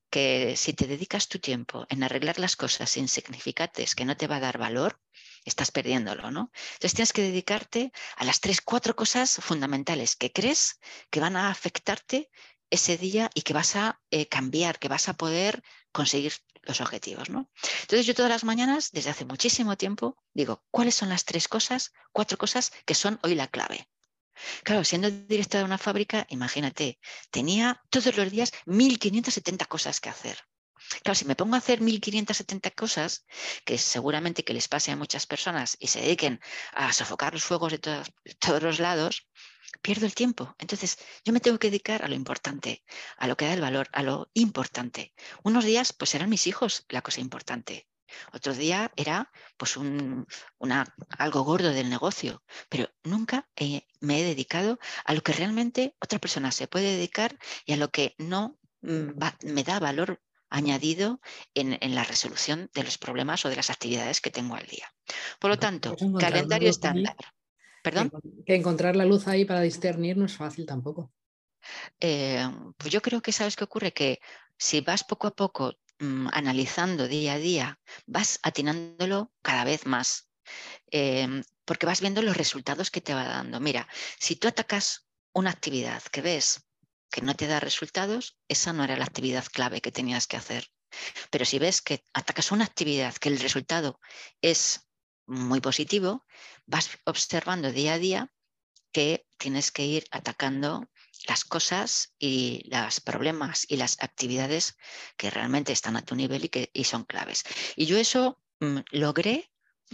que 0.10 0.56
si 0.58 0.74
te 0.74 0.88
dedicas 0.88 1.28
tu 1.28 1.40
tiempo 1.40 1.86
en 1.90 2.04
arreglar 2.04 2.40
las 2.40 2.56
cosas 2.56 2.98
insignificantes 2.98 3.96
que 3.96 4.06
no 4.06 4.16
te 4.18 4.28
va 4.28 4.38
a 4.38 4.42
dar 4.42 4.58
valor, 4.58 5.00
estás 5.46 5.72
perdiéndolo, 5.72 6.32
¿no? 6.32 6.52
Entonces 6.74 6.94
tienes 6.94 7.14
que 7.14 7.22
dedicarte 7.22 7.92
a 8.16 8.26
las 8.26 8.40
tres, 8.40 8.62
cuatro 8.62 8.96
cosas 8.96 9.36
fundamentales 9.42 10.16
que 10.16 10.32
crees 10.32 10.80
que 11.10 11.20
van 11.20 11.36
a 11.36 11.50
afectarte 11.50 12.30
ese 12.70 12.98
día 12.98 13.30
y 13.34 13.42
que 13.44 13.54
vas 13.54 13.76
a 13.76 14.02
eh, 14.10 14.28
cambiar, 14.28 14.80
que 14.80 14.88
vas 14.88 15.08
a 15.08 15.14
poder 15.14 15.64
conseguir 15.92 16.34
los 16.64 16.82
objetivos, 16.82 17.30
¿no? 17.30 17.50
Entonces 17.82 18.06
yo 18.06 18.16
todas 18.16 18.32
las 18.32 18.44
mañanas, 18.44 18.92
desde 18.92 19.12
hace 19.12 19.26
muchísimo 19.26 19.78
tiempo, 19.78 20.18
digo, 20.34 20.64
¿cuáles 20.72 20.96
son 20.96 21.10
las 21.10 21.26
tres 21.26 21.48
cosas, 21.48 21.94
cuatro 22.12 22.38
cosas 22.38 22.72
que 22.86 22.96
son 22.96 23.20
hoy 23.22 23.36
la 23.36 23.48
clave? 23.48 23.88
Claro, 24.64 24.84
siendo 24.84 25.10
directora 25.10 25.60
de 25.60 25.66
una 25.66 25.78
fábrica, 25.78 26.26
imagínate, 26.30 27.00
tenía 27.32 27.82
todos 27.90 28.16
los 28.18 28.32
días 28.32 28.52
1.570 28.66 29.66
cosas 29.66 30.00
que 30.00 30.10
hacer. 30.10 30.38
Claro, 31.04 31.16
si 31.16 31.26
me 31.26 31.36
pongo 31.36 31.56
a 31.56 31.60
hacer 31.60 31.82
1570 31.82 32.72
cosas, 32.72 33.26
que 33.66 33.78
seguramente 33.78 34.44
que 34.44 34.54
les 34.54 34.68
pase 34.68 34.92
a 34.92 34.96
muchas 34.96 35.26
personas 35.26 35.78
y 35.80 35.88
se 35.88 36.02
dediquen 36.02 36.40
a 36.74 36.94
sofocar 36.94 37.34
los 37.34 37.44
fuegos 37.44 37.72
de 37.72 37.80
todos, 37.80 38.62
los 38.62 38.80
lados, 38.80 39.28
pierdo 39.82 40.06
el 40.06 40.14
tiempo. 40.14 40.56
Entonces, 40.60 40.98
yo 41.24 41.34
me 41.34 41.40
tengo 41.40 41.58
que 41.60 41.70
dedicar 41.70 42.04
a 42.04 42.08
lo 42.08 42.16
importante, 42.16 42.84
a 43.18 43.28
lo 43.28 43.36
que 43.36 43.46
da 43.46 43.54
el 43.54 43.62
valor, 43.62 43.90
a 43.94 44.04
lo 44.04 44.30
importante. 44.34 45.14
Unos 45.44 45.66
días, 45.66 45.94
pues 45.94 46.14
eran 46.14 46.30
mis 46.30 46.48
hijos 46.48 46.86
la 46.90 47.02
cosa 47.02 47.22
importante. 47.22 47.88
Otro 48.34 48.54
día 48.54 48.92
era 48.96 49.32
pues 49.58 49.78
un, 49.78 50.28
algo 51.18 51.44
gordo 51.44 51.72
del 51.72 51.90
negocio, 51.90 52.44
pero 52.70 52.90
nunca 53.04 53.50
me 54.00 54.20
he 54.20 54.24
dedicado 54.24 54.80
a 55.06 55.14
lo 55.14 55.22
que 55.22 55.34
realmente 55.34 55.96
otra 56.00 56.20
persona 56.20 56.52
se 56.52 56.68
puede 56.68 56.96
dedicar 56.96 57.38
y 57.66 57.74
a 57.74 57.78
lo 57.78 57.90
que 57.90 58.16
no 58.18 58.58
mm, 58.82 59.12
me 59.46 59.64
da 59.64 59.80
valor 59.80 60.22
añadido 60.50 61.20
en, 61.54 61.78
la 61.96 62.04
resolución 62.04 62.70
de 62.74 62.84
los 62.84 62.98
problemas 62.98 63.46
o 63.46 63.50
de 63.50 63.56
las 63.56 63.70
actividades 63.70 64.22
que 64.22 64.32
tengo 64.32 64.56
al 64.56 64.66
día. 64.66 64.88
Por 65.40 65.50
lo 65.50 65.58
tanto, 65.58 65.96
calendario 66.20 66.70
estándar. 66.70 67.16
¿Perdón? 67.84 68.12
Que 68.46 68.56
encontrar 68.56 68.96
la 68.96 69.06
luz 69.06 69.28
ahí 69.28 69.46
para 69.46 69.62
discernir 69.62 70.18
no 70.18 70.26
es 70.26 70.36
fácil 70.36 70.66
tampoco. 70.66 71.12
Eh, 72.00 72.44
pues 72.78 72.92
yo 72.92 73.02
creo 73.02 73.22
que 73.22 73.32
sabes 73.32 73.56
qué 73.56 73.64
ocurre, 73.64 73.92
que 73.92 74.20
si 74.58 74.82
vas 74.82 75.04
poco 75.04 75.28
a 75.28 75.36
poco 75.36 75.74
mm, 76.00 76.28
analizando 76.34 77.08
día 77.08 77.34
a 77.34 77.38
día, 77.38 77.80
vas 78.06 78.40
atinándolo 78.44 79.32
cada 79.42 79.64
vez 79.64 79.86
más, 79.86 80.30
em, 80.92 81.44
porque 81.66 81.86
vas 81.86 82.02
viendo 82.02 82.22
los 82.22 82.38
resultados 82.38 82.92
que 82.92 83.02
te 83.02 83.14
va 83.14 83.26
dando. 83.26 83.60
Mira, 83.60 83.88
si 84.20 84.36
tú 84.36 84.48
atacas 84.48 85.08
una 85.34 85.52
actividad 85.52 86.02
que 86.04 86.22
ves 86.22 86.66
que 87.12 87.22
no 87.22 87.36
te 87.36 87.48
da 87.48 87.60
resultados, 87.60 88.38
esa 88.48 88.74
no 88.74 88.84
era 88.84 88.98
la 88.98 89.06
actividad 89.06 89.46
clave 89.46 89.82
que 89.82 89.92
tenías 89.92 90.28
que 90.28 90.38
hacer. 90.38 90.70
Pero 91.30 91.46
si 91.46 91.60
ves 91.60 91.82
que 91.82 92.04
atacas 92.14 92.52
una 92.52 92.66
actividad 92.66 93.14
que 93.16 93.30
el 93.30 93.40
resultado 93.40 94.00
es 94.42 94.88
muy 95.26 95.62
positivo, 95.62 96.26
vas 96.66 96.90
observando 97.06 97.72
día 97.72 97.94
a 97.94 98.00
día 98.00 98.34
que 98.92 99.28
tienes 99.38 99.72
que 99.72 99.86
ir 99.86 100.06
atacando 100.12 100.90
las 101.28 101.44
cosas 101.44 102.14
y 102.20 102.64
los 102.70 103.02
problemas 103.02 103.66
y 103.70 103.78
las 103.78 104.02
actividades 104.02 104.78
que 105.18 105.30
realmente 105.30 105.72
están 105.72 105.98
a 105.98 106.04
tu 106.04 106.16
nivel 106.16 106.46
y 106.46 106.50
que 106.50 106.70
y 106.74 106.84
son 106.84 107.04
claves. 107.04 107.44
Y 107.76 107.86
yo 107.86 107.98
eso 107.98 108.40
mm, 108.60 108.80
logré 108.92 109.52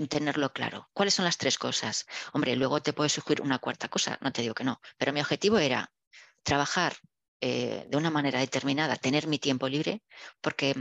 tenerlo 0.10 0.54
claro. 0.54 0.90
¿Cuáles 0.94 1.14
son 1.14 1.26
las 1.26 1.38
tres 1.38 1.58
cosas? 1.58 2.06
Hombre, 2.34 2.56
luego 2.56 2.82
te 2.82 2.94
puede 2.94 3.10
surgir 3.10 3.42
una 3.42 3.60
cuarta 3.60 3.88
cosa, 3.90 4.18
no 4.22 4.32
te 4.32 4.42
digo 4.42 4.54
que 4.54 4.64
no, 4.64 4.82
pero 4.98 5.14
mi 5.14 5.22
objetivo 5.22 5.58
era 5.60 5.92
trabajar 6.44 6.98
eh, 7.42 7.86
de 7.90 7.98
una 7.98 8.10
manera 8.10 8.40
determinada, 8.40 8.96
tener 8.96 9.28
mi 9.28 9.40
tiempo 9.40 9.68
libre, 9.68 10.04
porque 10.42 10.76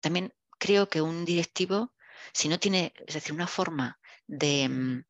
también 0.00 0.32
creo 0.58 0.88
que 0.88 1.02
un 1.02 1.24
directivo, 1.24 1.94
si 2.32 2.48
no 2.48 2.58
tiene, 2.58 2.92
es 3.06 3.14
decir, 3.14 3.32
una 3.32 3.46
forma 3.46 3.98
de, 4.26 4.68
mm, 4.68 5.04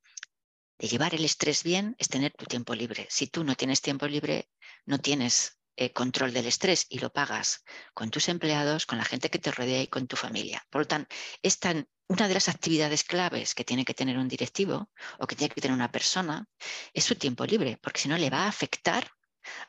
llevar 0.79 1.15
el 1.15 1.25
estrés 1.25 1.62
bien, 1.62 1.95
es 1.99 2.09
tener 2.09 2.33
tu 2.33 2.47
tiempo 2.47 2.75
libre. 2.75 3.07
Si 3.11 3.27
tú 3.27 3.45
no 3.45 3.55
tienes 3.55 3.83
tiempo 3.83 4.07
libre, 4.07 4.50
no 4.87 4.99
tienes 4.99 5.58
eh, 5.76 5.92
control 5.92 6.32
del 6.32 6.46
estrés 6.46 6.87
y 6.88 6.99
lo 6.99 7.10
pagas 7.10 7.64
con 7.94 8.10
tus 8.10 8.28
empleados, 8.28 8.87
con 8.87 8.99
la 8.99 9.04
gente 9.04 9.30
que 9.30 9.38
te 9.38 9.50
rodea 9.50 9.82
y 9.82 9.87
con 9.88 10.06
tu 10.06 10.16
familia. 10.16 10.66
Por 10.70 10.82
lo 10.82 10.87
tanto, 10.87 11.14
esta, 11.42 11.75
una 12.08 12.28
de 12.28 12.34
las 12.34 12.49
actividades 12.49 13.04
claves 13.04 13.54
que 13.54 13.64
tiene 13.64 13.84
que 13.84 13.94
tener 13.94 14.18
un 14.18 14.28
directivo 14.28 14.90
o 15.18 15.26
que 15.26 15.37
tiene 15.37 15.54
que 15.54 15.60
tener 15.60 15.75
una 15.75 15.90
persona 15.90 16.46
es 16.92 17.04
su 17.04 17.14
tiempo 17.14 17.46
libre, 17.46 17.78
porque 17.82 18.00
si 18.00 18.08
no 18.08 18.18
le 18.18 18.30
va 18.30 18.44
a 18.44 18.49
afectar 18.49 19.10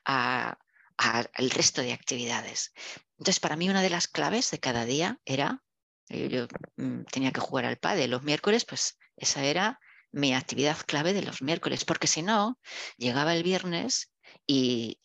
a, 0.06 0.58
al 0.98 1.50
resto 1.50 1.82
de 1.82 1.94
actividades. 1.94 2.74
Entonces, 3.18 3.40
para 3.40 3.56
mí 3.56 3.70
una 3.70 3.82
de 3.82 3.90
las 3.90 4.08
claves 4.08 4.52
de 4.52 4.60
cada 4.60 4.86
día 4.86 5.20
era, 5.26 5.64
eh, 6.10 6.28
yo, 6.30 6.48
mm, 6.78 7.04
tenía 7.04 7.32
que 7.32 7.40
jugar 7.40 7.66
al 7.66 7.78
padre 7.78 8.08
los 8.08 8.24
miércoles, 8.24 8.66
pues 8.66 8.98
esa 9.16 9.44
era 9.44 9.80
mi 10.12 10.34
actividad 10.34 10.78
clave 10.86 11.14
de 11.14 11.22
los 11.22 11.42
miércoles, 11.42 11.86
porque 11.86 12.08
si 12.08 12.22
no, 12.22 12.60
llegaba 12.98 13.34
el 13.34 13.44
viernes 13.44 14.11
y, 14.48 14.98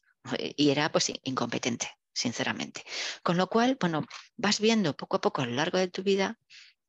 era 0.57 0.91
pues 0.91 1.13
incompetente, 1.23 1.89
sinceramente. 2.13 2.83
Con 3.23 3.37
lo 3.37 3.49
cual, 3.49 3.77
bueno, 3.81 4.05
vas 4.37 4.61
viendo 4.61 4.97
poco 4.97 5.19
a 5.19 5.21
poco 5.21 5.43
a 5.43 5.47
lo 5.47 5.53
largo 5.55 5.79
de 5.79 5.89
tu 5.89 6.03
vida 6.03 6.39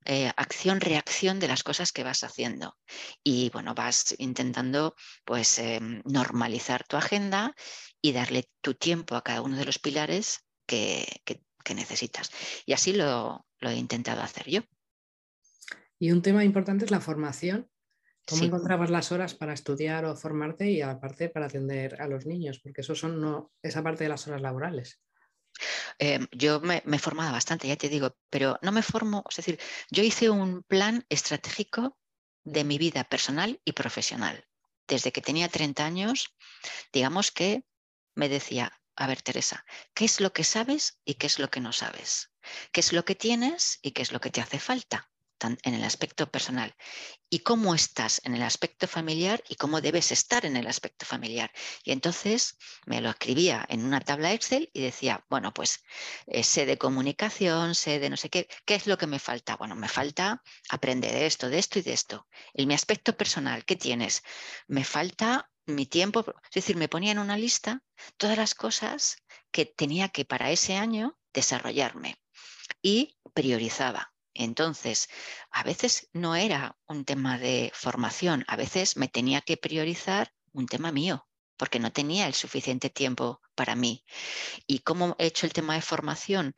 eh, 0.10 0.32
acción-reacción 0.38 1.38
de 1.40 1.50
las 1.50 1.64
cosas 1.64 1.92
que 1.92 2.04
vas 2.04 2.24
haciendo. 2.24 2.78
Y 3.24 3.50
bueno, 3.50 3.76
vas 3.76 4.16
intentando 4.18 4.96
pues 5.26 5.60
em, 5.60 6.02
normalizar 6.06 6.86
tu 6.88 6.96
agenda 6.96 7.54
y 8.02 8.14
darle 8.14 8.50
tu 8.62 8.74
tiempo 8.74 9.16
a 9.16 9.24
cada 9.24 9.42
uno 9.42 9.58
de 9.58 9.66
los 9.66 9.80
pilares 9.80 10.46
que, 10.66 11.06
necesitas. 11.76 12.32
Y 12.66 12.72
así 12.72 12.94
lo, 12.94 13.46
he 13.60 13.76
intentado 13.76 14.22
hacer 14.22 14.50
yo. 14.50 14.62
Y 16.00 16.12
un 16.12 16.22
tema 16.22 16.46
importante 16.46 16.86
es 16.86 16.92
la 16.92 17.02
formación. 17.02 17.70
¿Cómo 18.28 18.44
encontrabas 18.44 18.90
las 18.90 19.12
horas 19.12 19.34
para 19.34 19.54
estudiar 19.54 20.04
o 20.06 20.16
formarte 20.16 20.70
y 20.70 20.82
aparte 20.82 21.30
para 21.30 21.46
atender 21.46 22.02
a 22.02 22.08
los 22.08 22.26
niños? 22.26 22.60
Porque 22.60 22.82
eso 22.82 22.94
son 22.94 23.22
no, 23.22 23.54
esa 23.62 23.82
parte 23.82 24.04
de 24.04 24.10
las 24.10 24.28
horas 24.28 24.42
laborales. 24.42 25.00
Em, 25.98 26.28
yo 26.32 26.60
me, 26.60 26.84
me, 26.86 27.00
formaba 27.00 27.32
bastante, 27.32 27.68
ya 27.68 27.78
te 27.78 27.90
digo, 27.90 28.16
pero 28.30 28.60
no 28.62 28.72
me 28.72 28.84
formo, 28.84 29.24
es 29.30 29.38
decir, 29.38 29.60
yo 29.90 30.04
hice 30.04 30.30
un 30.30 30.64
plan 30.64 31.06
estratégico 31.10 31.98
de 32.44 32.64
mi 32.64 32.78
vida 32.78 33.06
personal 33.06 33.62
y 33.64 33.72
profesional. 33.72 34.46
Desde 34.88 35.12
que 35.12 35.22
tenía 35.22 35.48
30 35.48 35.86
años, 35.86 36.36
digamos 36.94 37.32
que 37.32 37.64
me 38.14 38.30
decía, 38.30 38.74
a 38.96 39.08
ver 39.08 39.22
Teresa, 39.22 39.66
¿qué 39.94 40.06
es 40.06 40.20
lo 40.20 40.34
que 40.34 40.44
sabes 40.44 41.00
y 41.06 41.16
qué 41.16 41.28
es 41.28 41.40
lo 41.40 41.50
que 41.50 41.62
no 41.62 41.72
sabes? 41.72 42.32
¿Qué 42.72 42.82
es 42.82 42.94
lo 42.94 43.06
que 43.06 43.16
tienes 43.16 43.80
y 43.82 43.92
qué 43.92 44.02
es 44.02 44.12
lo 44.12 44.20
que 44.20 44.32
te 44.32 44.42
hace 44.42 44.60
falta? 44.60 45.10
En 45.40 45.74
el 45.74 45.84
aspecto 45.84 46.30
personal 46.32 46.76
y 47.30 47.40
cómo 47.40 47.76
estás 47.76 48.22
en 48.24 48.36
el 48.36 48.42
aspecto 48.42 48.88
familiar 48.88 49.44
y 49.50 49.56
cómo 49.56 49.82
debes 49.82 50.12
estar 50.12 50.46
en 50.46 50.56
el 50.56 50.68
aspecto 50.68 51.06
familiar. 51.06 51.52
Y 51.84 51.92
entonces 51.92 52.58
me 52.86 53.02
lo 53.02 53.10
escribía 53.10 53.66
en 53.70 53.86
una 53.86 54.02
tabla 54.02 54.34
Excel 54.34 54.70
y 54.74 54.82
decía, 54.82 55.26
bueno, 55.30 55.54
pues 55.54 55.84
eh, 56.26 56.44
sé 56.44 56.66
de 56.66 56.78
comunicación, 56.78 57.76
sé 57.76 58.00
de 58.00 58.10
no 58.10 58.18
sé 58.18 58.30
qué, 58.30 58.48
¿qué 58.66 58.76
es 58.76 58.88
lo 58.88 58.98
que 58.98 59.08
me 59.08 59.20
falta? 59.20 59.56
Bueno, 59.58 59.76
me 59.76 59.90
falta 59.90 60.42
aprender 60.70 61.16
esto, 61.16 61.50
de 61.50 61.60
esto 61.60 61.80
y 61.80 61.82
de 61.82 61.94
esto. 61.94 62.28
En 62.54 62.68
mi 62.68 62.74
aspecto 62.74 63.16
personal, 63.16 63.66
¿qué 63.66 63.76
tienes? 63.76 64.24
Me 64.68 64.84
falta 64.84 65.50
mi 65.66 65.86
tiempo, 65.86 66.22
es 66.22 66.54
decir, 66.54 66.78
me 66.78 66.88
ponía 66.88 67.12
en 67.12 67.20
una 67.20 67.38
lista 67.38 67.84
todas 68.18 68.38
las 68.38 68.56
cosas 68.56 69.18
que 69.52 69.66
tenía 69.66 70.10
que 70.10 70.24
para 70.24 70.50
ese 70.52 70.78
año 70.78 71.18
desarrollarme 71.34 72.22
y 72.82 73.18
priorizaba. 73.34 74.14
Entonces, 74.38 75.10
a 75.50 75.64
veces 75.64 76.10
no 76.14 76.36
era 76.36 76.78
un 76.88 77.06
tema 77.06 77.40
de 77.40 77.72
formación, 77.74 78.46
a 78.48 78.56
veces 78.56 78.96
me 78.96 79.08
tenía 79.08 79.42
que 79.42 79.58
priorizar 79.58 80.32
un 80.54 80.68
tema 80.68 80.92
mío, 80.92 81.28
porque 81.58 81.80
no 81.80 81.92
tenía 81.92 82.28
el 82.28 82.36
suficiente 82.36 82.92
tiempo 82.92 83.42
para 83.56 83.76
mí. 83.76 84.06
¿Y 84.68 84.80
cómo 84.80 85.16
he 85.18 85.26
hecho 85.26 85.48
el 85.48 85.54
tema 85.54 85.74
de 85.74 85.82
formación? 85.82 86.56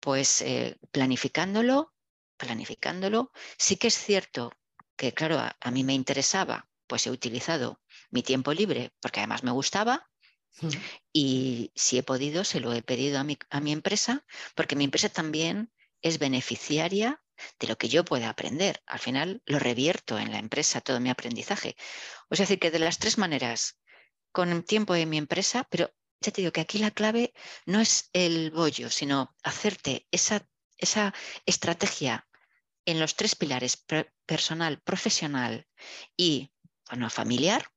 Pues 0.00 0.42
eh, 0.42 0.76
planificándolo, 0.90 1.94
planificándolo. 2.36 3.30
Sí 3.58 3.76
que 3.76 3.88
es 3.88 3.94
cierto 3.94 4.52
que, 4.96 5.14
claro, 5.14 5.38
a, 5.38 5.70
mí 5.70 5.84
me 5.84 5.94
interesaba, 5.94 6.68
pues 6.88 7.06
he 7.06 7.10
utilizado 7.10 7.80
mi 8.10 8.24
tiempo 8.24 8.52
libre, 8.52 8.92
porque 9.00 9.20
además 9.20 9.44
me 9.44 9.52
gustaba. 9.52 10.10
Y 11.12 11.70
si 11.76 11.96
he 11.98 12.02
podido, 12.02 12.42
se 12.42 12.58
lo 12.58 12.72
he 12.72 12.82
pedido 12.82 13.20
a 13.20 13.24
mi, 13.24 13.38
a 13.50 13.60
mi, 13.60 13.70
empresa, 13.70 14.26
porque 14.56 14.74
mi 14.74 14.84
empresa 14.84 15.08
también 15.08 15.72
es 16.02 16.18
beneficiaria 16.18 17.22
de 17.58 17.66
lo 17.66 17.76
que 17.76 17.88
yo 17.88 18.04
pueda 18.04 18.28
aprender. 18.28 18.82
Al 18.86 18.98
final 18.98 19.42
lo 19.46 19.58
revierto 19.58 20.18
en 20.18 20.30
la 20.30 20.38
empresa, 20.38 20.80
todo 20.80 21.00
mi 21.00 21.10
aprendizaje. 21.10 21.76
O 22.28 22.36
sea, 22.36 22.44
decir, 22.44 22.58
que 22.58 22.70
de 22.70 22.78
las 22.78 22.98
tres 22.98 23.18
maneras, 23.18 23.78
con 24.32 24.62
tiempo 24.62 24.94
en 24.94 25.08
mi 25.08 25.18
empresa, 25.18 25.66
pero 25.70 25.90
ya 26.20 26.32
te 26.32 26.42
digo 26.42 26.52
que 26.52 26.60
aquí 26.60 26.78
la 26.78 26.90
clave 26.90 27.32
no 27.66 27.80
es 27.80 28.10
el 28.12 28.50
bollo, 28.50 28.90
sino 28.90 29.34
hacerte 29.42 30.06
esa, 30.10 30.46
esa 30.76 31.14
estrategia 31.46 32.28
en 32.84 33.00
los 33.00 33.16
tres 33.16 33.34
pilares, 33.36 33.84
personal, 34.26 34.80
profesional 34.80 35.66
y 36.16 36.52
bueno, 36.88 37.08
familiar, 37.08 37.70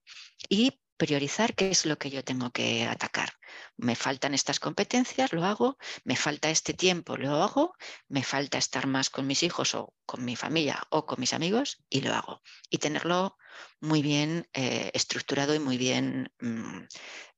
y 0.49 0.81
priorizar 0.97 1.55
qué 1.55 1.69
es 1.69 1.85
lo 1.85 1.97
que 1.97 2.09
yo 2.09 2.23
tengo 2.23 2.51
que 2.51 2.85
atacar. 2.85 3.29
Me 3.77 3.95
faltan 3.95 4.33
estas 4.33 4.59
competencias, 4.59 5.33
lo 5.33 5.43
hago, 5.43 5.77
me 6.03 6.15
falta 6.15 6.49
este 6.49 6.73
tiempo, 6.73 7.17
lo 7.17 7.43
hago, 7.43 7.73
me 8.07 8.23
falta 8.23 8.57
estar 8.57 8.87
más 8.87 9.09
con 9.09 9.27
mis 9.27 9.43
hijos 9.43 9.75
o 9.75 9.93
con 10.05 10.23
mi 10.25 10.35
familia 10.35 10.83
o 10.89 11.05
con 11.05 11.19
mis 11.19 11.33
amigos 11.33 11.83
y 11.89 12.01
lo 12.01 12.13
hago. 12.13 12.41
Y 12.69 12.77
tenerlo 12.77 13.37
muy 13.79 14.01
bien 14.01 14.47
eh, 14.53 14.91
estructurado 14.93 15.55
y 15.55 15.59
muy 15.59 15.77
bien 15.77 16.31
mm, 16.39 16.83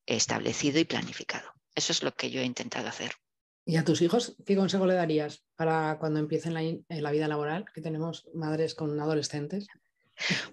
establecido 0.05 0.79
y 0.79 0.85
planificado. 0.85 1.51
Eso 1.73 1.91
es 1.91 2.03
lo 2.03 2.13
que 2.13 2.29
yo 2.29 2.41
he 2.41 2.45
intentado 2.45 2.87
hacer. 2.87 3.13
¿Y 3.67 3.77
a 3.77 3.83
tus 3.83 4.01
hijos 4.01 4.37
qué 4.45 4.55
consejo 4.55 4.85
le 4.85 4.93
darías 4.93 5.43
para 5.55 5.97
cuando 5.97 6.19
empiecen 6.19 6.53
la 6.87 7.11
vida 7.11 7.27
laboral? 7.27 7.65
Que 7.73 7.81
tenemos 7.81 8.29
madres 8.33 8.75
con 8.75 8.99
adolescentes. 8.99 9.67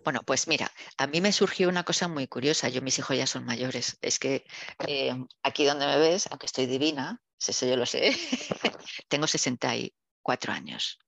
Bueno, 0.04 0.22
pues 0.24 0.48
mira, 0.48 0.70
a 0.96 1.06
mí 1.06 1.20
me 1.20 1.32
surgió 1.32 1.68
una 1.68 1.84
cosa 1.84 2.08
muy 2.08 2.26
curiosa. 2.26 2.68
Yo, 2.68 2.82
mis 2.82 2.98
hijos 2.98 3.16
ya 3.16 3.26
son 3.26 3.44
mayores. 3.44 3.98
Es 4.00 4.18
que 4.18 4.44
eh, 4.86 5.14
aquí 5.42 5.64
donde 5.64 5.86
me 5.86 5.98
ves, 5.98 6.26
aunque 6.30 6.46
estoy 6.46 6.66
divina, 6.66 7.20
eso 7.38 7.66
yo 7.66 7.76
lo 7.76 7.86
sé, 7.86 8.16
tengo 9.08 9.26
64 9.26 10.52
años. 10.52 10.98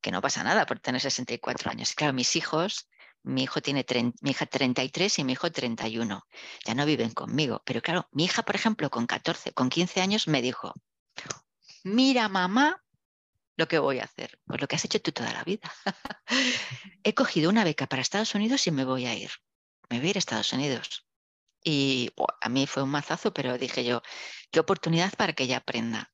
Que 0.00 0.10
no 0.10 0.20
pasa 0.20 0.44
nada 0.44 0.66
por 0.66 0.80
tener 0.80 1.00
64 1.00 1.70
años. 1.70 1.94
Claro, 1.94 2.12
mis 2.12 2.36
hijos, 2.36 2.88
mi 3.22 3.44
hijo 3.44 3.62
tiene 3.62 3.84
mi 4.20 4.30
hija 4.30 4.46
33 4.46 5.18
y 5.18 5.24
mi 5.24 5.32
hijo 5.32 5.50
31. 5.50 6.26
Ya 6.66 6.74
no 6.74 6.84
viven 6.84 7.12
conmigo. 7.12 7.62
Pero 7.64 7.80
claro, 7.80 8.08
mi 8.12 8.24
hija, 8.24 8.42
por 8.42 8.54
ejemplo, 8.54 8.90
con 8.90 9.06
14, 9.06 9.52
con 9.52 9.70
15 9.70 10.02
años, 10.02 10.28
me 10.28 10.42
dijo: 10.42 10.74
Mira, 11.84 12.28
mamá, 12.28 12.83
lo 13.56 13.68
que 13.68 13.78
voy 13.78 14.00
a 14.00 14.04
hacer. 14.04 14.38
Pues 14.46 14.60
lo 14.60 14.66
que 14.66 14.76
has 14.76 14.84
hecho 14.84 15.00
tú 15.00 15.12
toda 15.12 15.32
la 15.32 15.44
vida. 15.44 15.70
He 17.04 17.14
cogido 17.14 17.50
una 17.50 17.64
beca 17.64 17.86
para 17.86 18.02
Estados 18.02 18.34
Unidos 18.34 18.66
y 18.66 18.70
me 18.70 18.84
voy 18.84 19.06
a 19.06 19.14
ir. 19.14 19.30
Me 19.88 19.98
voy 19.98 20.08
a 20.08 20.10
ir 20.10 20.16
a 20.16 20.18
Estados 20.18 20.52
Unidos. 20.52 21.06
Y 21.62 22.12
a 22.40 22.48
mí 22.48 22.66
fue 22.66 22.82
un 22.82 22.90
mazazo, 22.90 23.32
pero 23.32 23.56
dije 23.56 23.84
yo, 23.84 24.02
qué 24.50 24.60
oportunidad 24.60 25.14
para 25.14 25.32
que 25.32 25.44
ella 25.44 25.58
aprenda. 25.58 26.12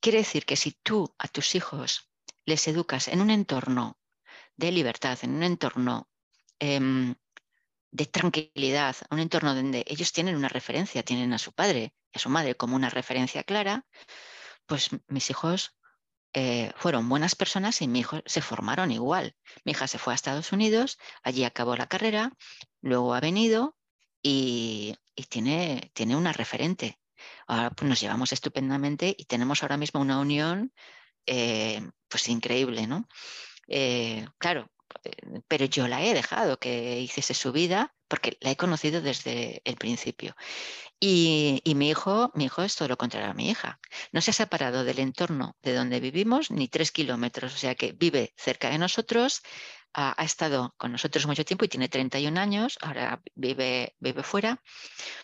Quiere 0.00 0.18
decir 0.18 0.46
que 0.46 0.56
si 0.56 0.72
tú 0.72 1.14
a 1.18 1.28
tus 1.28 1.54
hijos 1.54 2.10
les 2.44 2.66
educas 2.68 3.08
en 3.08 3.20
un 3.20 3.30
entorno 3.30 3.98
de 4.56 4.72
libertad, 4.72 5.18
en 5.22 5.34
un 5.34 5.42
entorno 5.42 6.08
em, 6.58 7.14
de 7.90 8.06
tranquilidad, 8.06 8.96
un 9.10 9.18
entorno 9.18 9.54
donde 9.54 9.84
ellos 9.86 10.12
tienen 10.12 10.36
una 10.36 10.48
referencia, 10.48 11.02
tienen 11.02 11.32
a 11.32 11.38
su 11.38 11.52
padre 11.52 11.94
y 12.12 12.18
a 12.18 12.20
su 12.20 12.30
madre 12.30 12.54
como 12.54 12.76
una 12.76 12.88
referencia 12.88 13.42
clara, 13.42 13.86
pues 14.66 14.90
mis 15.08 15.30
hijos 15.30 15.76
eh, 16.38 16.70
fueron 16.76 17.08
buenas 17.08 17.34
personas 17.34 17.80
y 17.80 17.88
mi 17.88 18.00
hijo 18.00 18.20
se 18.26 18.42
formaron 18.42 18.92
igual. 18.92 19.34
Mi 19.64 19.72
hija 19.72 19.88
se 19.88 19.96
fue 19.96 20.12
a 20.12 20.16
Estados 20.16 20.52
Unidos, 20.52 20.98
allí 21.22 21.44
acabó 21.44 21.76
la 21.76 21.86
carrera, 21.86 22.30
luego 22.82 23.14
ha 23.14 23.20
venido 23.20 23.74
y, 24.22 24.94
tiene, 25.30 25.90
tiene 25.94 26.14
una 26.14 26.34
referente. 26.34 27.00
Ahora 27.46 27.70
pues, 27.70 27.88
nos 27.88 27.98
llevamos 28.02 28.34
estupendamente 28.34 29.14
y 29.16 29.24
tenemos 29.24 29.62
ahora 29.62 29.78
mismo 29.78 29.98
una 30.02 30.18
unión 30.18 30.74
eh, 31.24 31.80
pues 32.06 32.28
increíble, 32.28 32.86
¿no? 32.86 33.08
Eh, 33.66 34.26
claro, 34.36 34.70
pero 35.48 35.64
yo 35.64 35.88
la 35.88 36.04
he 36.04 36.12
dejado 36.12 36.58
que 36.58 37.00
hiciese 37.00 37.32
su 37.32 37.50
vida 37.50 37.94
porque 38.08 38.36
la 38.40 38.50
he 38.50 38.56
conocido 38.56 39.00
desde 39.00 39.62
el 39.64 39.76
principio. 39.76 40.36
Y, 40.98 41.62
mi 41.76 41.90
hijo, 41.90 42.30
mi 42.34 42.46
hijo 42.46 42.62
es 42.62 42.74
todo 42.74 42.88
lo 42.88 42.96
contrario 42.96 43.30
a 43.30 43.34
mi 43.34 43.50
hija. 43.50 43.78
No 44.12 44.20
se 44.22 44.30
ha 44.30 44.34
separado 44.34 44.82
del 44.84 44.98
entorno 44.98 45.56
de 45.62 45.74
donde 45.74 46.00
vivimos 46.00 46.50
ni 46.50 46.68
tres 46.68 46.90
kilómetros, 46.90 47.54
o 47.54 47.58
sea 47.58 47.74
que 47.74 47.92
vive 47.92 48.32
cerca 48.36 48.70
de 48.70 48.78
nosotros, 48.78 49.42
ha, 49.92 50.24
estado 50.24 50.74
con 50.78 50.92
nosotros 50.92 51.26
mucho 51.26 51.44
tiempo 51.44 51.64
y 51.64 51.68
tiene 51.68 51.88
31 51.88 52.38
años, 52.40 52.78
ahora 52.80 53.22
vive, 53.34 53.96
vive 53.98 54.22
fuera, 54.22 54.62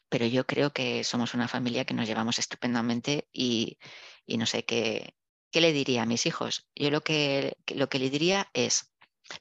pero 0.09 0.27
yo 0.27 0.47
creo 0.47 0.73
que 0.73 1.05
somos 1.05 1.35
una 1.35 1.49
familia 1.49 1.85
que 1.85 1.95
nos 1.95 2.07
llevamos 2.07 2.39
estupendamente 2.39 3.29
y, 3.33 3.79
no 4.27 4.47
sé 4.47 4.65
qué, 4.65 5.15
qué 5.51 5.61
le 5.61 5.73
diría 5.73 6.03
a 6.03 6.07
mis 6.07 6.27
hijos. 6.27 6.69
Yo 6.75 6.91
lo 6.91 7.03
que, 7.03 7.57
lo 7.75 7.89
que 7.89 7.99
le 7.99 8.11
diría 8.11 8.51
es, 8.55 8.93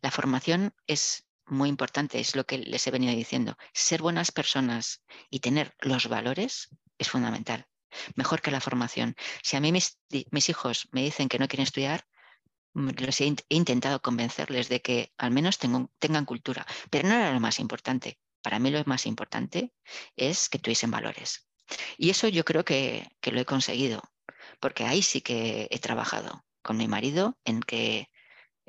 la 0.02 0.12
formación 0.12 0.74
es 0.88 1.26
muy 1.52 1.70
importante, 1.70 2.20
es 2.20 2.36
lo 2.36 2.46
que 2.46 2.58
les 2.58 2.88
he 2.88 2.92
venido 2.92 3.14
diciendo. 3.14 3.58
Ser 3.74 4.02
buenas 4.02 4.32
personas 4.32 5.04
y 5.30 5.42
tener 5.42 5.76
los 5.82 6.08
valores 6.08 6.70
es 6.98 7.10
fundamental. 7.10 7.68
Mejor 8.16 8.42
que 8.42 8.52
la 8.52 8.62
formación. 8.62 9.16
Si 9.44 9.58
a 9.58 9.60
mí 9.60 9.72
mis, 9.72 9.98
hijos 10.50 10.88
me 10.92 11.04
dicen 11.04 11.28
que 11.28 11.40
no 11.40 11.48
quieren 11.48 11.64
estudiar, 11.64 12.08
mm, 12.74 12.90
he, 13.20 13.36
intentado 13.50 14.02
convencerles 14.02 14.70
de 14.70 14.82
que 14.82 15.14
al 15.18 15.32
menos 15.32 15.58
tengan 15.58 16.26
cultura, 16.26 16.66
pero 16.90 17.10
no 17.10 17.16
era 17.16 17.34
lo 17.34 17.40
más 17.42 17.60
importante. 17.60 18.18
Para 18.42 18.58
mí 18.60 18.72
lo 18.72 18.82
más 18.86 19.06
importante 19.06 19.74
es 20.16 20.48
que 20.48 20.58
tuviesen 20.58 20.90
valores. 20.90 21.48
Y 21.98 22.10
eso 22.10 22.28
yo 22.30 22.46
creo 22.46 22.64
que, 22.64 23.08
que 23.20 23.32
lo 23.32 23.42
he 23.42 23.46
conseguido, 23.46 24.02
porque 24.60 24.86
ahí 24.86 25.02
sí 25.02 25.22
que 25.22 25.68
he 25.70 25.80
trabajado 25.80 26.46
con 26.62 26.78
mi 26.78 26.88
marido 26.88 27.38
en 27.44 27.62
que 27.62 28.10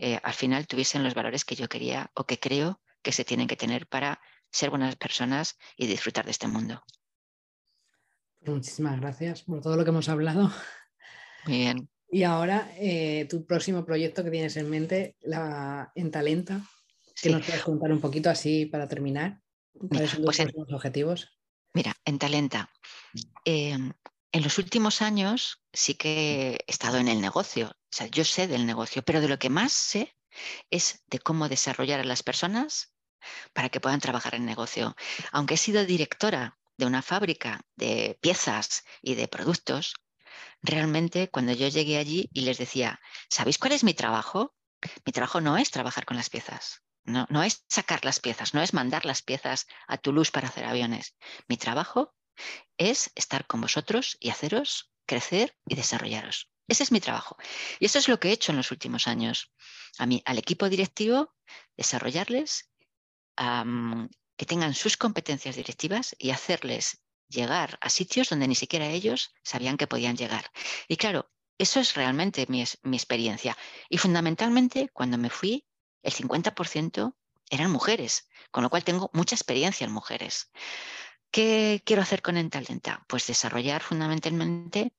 eh, 0.04 0.18
al 0.20 0.34
final 0.34 0.66
tuviesen 0.66 1.04
los 1.04 1.14
valores 1.14 1.44
que 1.44 1.54
yo 1.54 1.68
quería 1.68 2.10
o 2.14 2.26
que 2.26 2.40
creo 2.40 2.80
que 3.02 3.12
se 3.12 3.24
tienen 3.24 3.46
que 3.46 3.54
tener 3.54 3.86
para 3.86 4.20
ser 4.50 4.68
buenas 4.68 4.96
personas 4.96 5.56
y 5.76 5.86
disfrutar 5.86 6.24
de 6.24 6.32
este 6.32 6.48
mundo. 6.48 6.82
Muchísimas 8.40 9.00
gracias 9.00 9.42
por 9.42 9.60
todo 9.60 9.76
lo 9.76 9.84
que 9.84 9.90
hemos 9.90 10.08
hablado. 10.08 10.50
Muy 11.46 11.58
bien. 11.58 11.88
Y 12.10 12.24
ahora, 12.24 12.68
eh, 12.78 13.28
tu 13.30 13.46
próximo 13.46 13.84
proyecto 13.84 14.24
que 14.24 14.32
tienes 14.32 14.56
en 14.56 14.68
mente, 14.68 15.14
la 15.20 15.92
en 15.94 16.10
Talenta, 16.10 16.60
que 17.14 17.30
nos 17.30 17.46
puedes 17.46 17.62
contar 17.62 17.92
un 17.92 18.00
poquito 18.00 18.28
así 18.28 18.66
para 18.66 18.88
terminar. 18.88 19.40
¿Cuáles 19.88 20.10
son 20.10 20.24
tus 20.24 20.36
pues 20.36 20.72
objetivos? 20.72 21.38
Mira, 21.74 21.94
en 22.04 22.18
Talenta, 22.18 22.68
em, 23.44 23.92
en 24.32 24.42
los 24.42 24.58
últimos 24.58 25.00
años 25.00 25.62
sí 25.72 25.94
que 25.94 26.56
he 26.66 26.70
estado 26.70 26.98
en 26.98 27.06
el 27.06 27.20
negocio, 27.20 27.72
o 27.92 27.94
sea, 27.94 28.06
yo 28.06 28.24
sé 28.24 28.46
del 28.46 28.64
negocio, 28.64 29.02
pero 29.02 29.20
de 29.20 29.28
lo 29.28 29.38
que 29.38 29.50
más 29.50 29.72
sé 29.72 30.16
es 30.70 31.04
de 31.08 31.18
cómo 31.18 31.50
desarrollar 31.50 32.00
a 32.00 32.04
las 32.04 32.22
personas 32.22 32.94
para 33.52 33.68
que 33.68 33.80
puedan 33.80 34.00
trabajar 34.00 34.34
en 34.34 34.46
negocio. 34.46 34.96
Aunque 35.30 35.54
he 35.54 35.58
sido 35.58 35.84
directora 35.84 36.58
de 36.78 36.86
una 36.86 37.02
fábrica 37.02 37.60
de 37.76 38.18
piezas 38.22 38.84
y 39.02 39.14
de 39.14 39.28
productos, 39.28 39.94
realmente 40.62 41.28
cuando 41.28 41.52
yo 41.52 41.68
llegué 41.68 41.98
allí 41.98 42.30
y 42.32 42.42
les 42.42 42.56
decía, 42.56 42.98
¿sabéis 43.28 43.58
cuál 43.58 43.72
es 43.72 43.84
mi 43.84 43.92
trabajo? 43.92 44.54
Mi 45.04 45.12
trabajo 45.12 45.42
no 45.42 45.58
es 45.58 45.70
trabajar 45.70 46.06
con 46.06 46.16
las 46.16 46.30
piezas, 46.30 46.82
no, 47.04 47.26
no 47.28 47.42
es 47.42 47.66
sacar 47.68 48.06
las 48.06 48.20
piezas, 48.20 48.54
no 48.54 48.62
es 48.62 48.72
mandar 48.72 49.04
las 49.04 49.20
piezas 49.20 49.66
a 49.86 49.98
Toulouse 49.98 50.30
para 50.30 50.48
hacer 50.48 50.64
aviones. 50.64 51.14
Mi 51.46 51.58
trabajo 51.58 52.14
es 52.78 53.12
estar 53.14 53.46
con 53.46 53.60
vosotros 53.60 54.16
y 54.18 54.30
haceros 54.30 54.90
crecer 55.06 55.54
y 55.66 55.74
desarrollaros. 55.74 56.51
Ese 56.68 56.82
es 56.84 56.92
mi 56.92 57.00
trabajo. 57.00 57.36
Y 57.78 57.86
eso 57.86 57.98
es 57.98 58.08
lo 58.08 58.18
que 58.18 58.28
he 58.28 58.32
hecho 58.32 58.52
en 58.52 58.56
los 58.56 58.70
últimos 58.70 59.06
años. 59.06 59.52
A 59.98 60.06
mí, 60.06 60.22
al 60.24 60.38
equipo 60.38 60.68
directivo, 60.68 61.34
desarrollarles, 61.76 62.70
que 63.36 64.46
tengan 64.46 64.74
sus 64.74 64.96
competencias 64.96 65.56
directivas 65.56 66.14
y 66.18 66.30
hacerles 66.30 67.02
llegar 67.28 67.78
a 67.80 67.88
sitios 67.88 68.28
donde 68.28 68.48
ni 68.48 68.54
siquiera 68.54 68.88
ellos 68.88 69.32
sabían 69.42 69.76
que 69.76 69.86
podían 69.86 70.16
llegar. 70.16 70.50
Y 70.88 70.96
claro, 70.96 71.30
eso 71.58 71.80
es 71.80 71.94
realmente 71.94 72.46
mi, 72.48 72.64
mi 72.82 72.96
experiencia. 72.96 73.56
Y 73.88 73.98
fundamentalmente, 73.98 74.90
cuando 74.92 75.18
me 75.18 75.30
fui, 75.30 75.66
el 76.02 76.12
50% 76.12 77.14
eran 77.50 77.70
mujeres, 77.70 78.28
con 78.50 78.62
lo 78.62 78.70
cual 78.70 78.84
tengo 78.84 79.10
mucha 79.12 79.34
experiencia 79.34 79.84
en 79.84 79.92
mujeres. 79.92 80.50
¿Qué 81.30 81.82
quiero 81.84 82.02
hacer 82.02 82.20
con 82.20 82.36
Entalenta? 82.36 83.04
Pues 83.08 83.26
desarrollar 83.26 83.82
fundamentalmente 83.82 84.94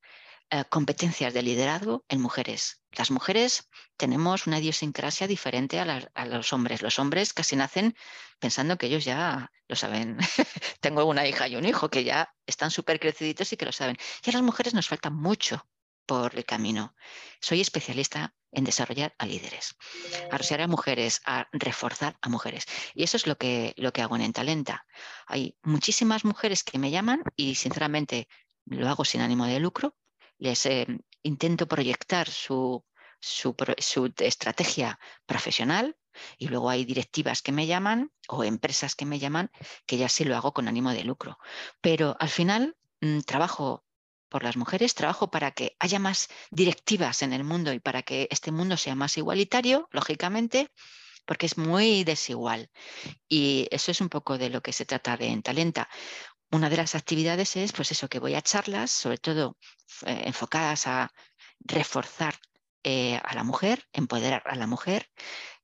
eh, 0.53 0.65
competencias 0.69 1.33
de 1.33 1.41
liderazgo 1.41 2.05
en 2.09 2.21
mujeres. 2.21 2.79
Las 2.91 3.09
mujeres 3.09 3.69
tenemos 3.97 4.45
una 4.45 4.59
idiosincrasia 4.59 5.25
diferente 5.25 5.79
a, 5.79 6.25
los 6.25 6.53
hombres. 6.53 6.83
Los 6.83 6.99
hombres 6.99 7.33
casi 7.33 7.55
nacen 7.55 7.95
pensando 8.37 8.77
que 8.77 8.85
ellos 8.85 9.03
ya 9.03 9.51
lo 9.67 9.75
saben. 9.75 10.19
Tengo 10.79 11.05
una 11.05 11.25
hija 11.25 11.47
y 11.47 11.55
un 11.55 11.65
hijo 11.65 11.89
que 11.89 12.03
ya 12.03 12.35
están 12.45 12.69
súper 12.69 12.99
creciditos 12.99 13.51
y 13.51 13.57
que 13.57 13.65
lo 13.65 13.71
saben. 13.71 13.97
Y 14.23 14.29
a 14.29 14.33
las 14.33 14.43
mujeres 14.43 14.75
nos 14.75 14.87
falta 14.87 15.09
mucho 15.09 15.67
por 16.05 16.35
el 16.35 16.45
camino. 16.45 16.95
Soy 17.41 17.59
especialista 17.59 18.35
en 18.51 18.63
desarrollar 18.63 19.15
a 19.17 19.25
líderes, 19.25 19.75
a 20.29 20.37
rosear 20.37 20.61
a 20.61 20.67
mujeres, 20.67 21.21
a 21.25 21.47
reforzar 21.51 22.19
a 22.21 22.29
mujeres. 22.29 22.65
Y 22.93 23.01
eso 23.01 23.17
es 23.17 23.25
lo 23.25 23.39
que, 23.39 23.73
lo 23.75 23.91
que 23.91 24.03
hago 24.03 24.15
en 24.17 24.21
Entalenta. 24.21 24.85
Hay 25.25 25.57
muchísimas 25.63 26.25
mujeres 26.25 26.63
que 26.63 26.77
me 26.77 26.91
llaman 26.91 27.23
y 27.35 27.55
sinceramente 27.55 28.27
lo 28.65 28.87
hago 28.87 29.03
sin 29.03 29.21
ánimo 29.21 29.47
de 29.47 29.59
lucro. 29.59 29.95
Les 30.43 30.65
eh, 30.65 30.85
intento 31.23 31.67
proyectar 31.69 32.29
su, 32.29 32.83
estrategia 34.19 34.99
profesional 35.25 35.95
y 36.37 36.49
luego 36.49 36.69
hay 36.69 36.83
directivas 36.83 37.41
que 37.41 37.53
me 37.53 37.65
llaman 37.65 38.11
o 38.27 38.43
empresas 38.43 38.93
que 38.93 39.05
me 39.05 39.19
llaman 39.19 39.49
que 39.85 39.95
ya 39.95 40.09
sí 40.09 40.25
lo 40.25 40.35
hago 40.35 40.53
con 40.53 40.67
ánimo 40.67 40.91
de 40.91 41.05
lucro. 41.05 41.39
Pero 41.79 42.17
al 42.19 42.27
final 42.27 42.75
mm, 42.99 43.19
trabajo 43.21 43.85
por 44.27 44.43
las 44.43 44.57
mujeres, 44.57 44.95
trabajo 44.95 45.31
para 45.31 45.51
que 45.51 45.77
haya 45.79 45.99
más 45.99 46.27
directivas 46.51 47.21
en 47.21 47.31
el 47.31 47.45
mundo 47.45 47.71
y 47.71 47.79
para 47.79 48.01
que 48.01 48.27
este 48.29 48.51
mundo 48.51 48.75
sea 48.75 48.95
más 48.95 49.17
igualitario, 49.17 49.87
lógicamente, 49.91 50.71
porque 51.25 51.45
es 51.45 51.57
muy 51.57 52.03
desigual. 52.03 52.69
Y 53.29 53.67
eso 53.71 53.91
es 53.91 54.01
un 54.01 54.09
poco 54.09 54.37
de 54.37 54.49
lo 54.49 54.61
que 54.61 54.73
se 54.73 54.85
trata 54.85 55.15
de 55.15 55.27
en 55.27 55.41
Talenta. 55.41 55.87
Una 56.53 56.69
de 56.69 56.77
las 56.77 56.93
actividades 56.93 57.55
es, 57.55 57.73
pues 57.73 57.91
eso, 57.91 58.07
que 58.07 58.19
voy 58.19 58.35
a 58.35 58.41
charlas, 58.41 58.91
sobre 58.91 59.17
todo 59.17 59.57
eh, 60.05 60.23
enfocadas 60.25 60.85
a 60.85 61.11
reforzar 61.59 62.35
eh, 62.83 63.19
a 63.23 63.33
la 63.33 63.43
mujer, 63.43 63.87
empoderar 63.91 64.43
a 64.45 64.55
la 64.55 64.67
mujer 64.67 65.09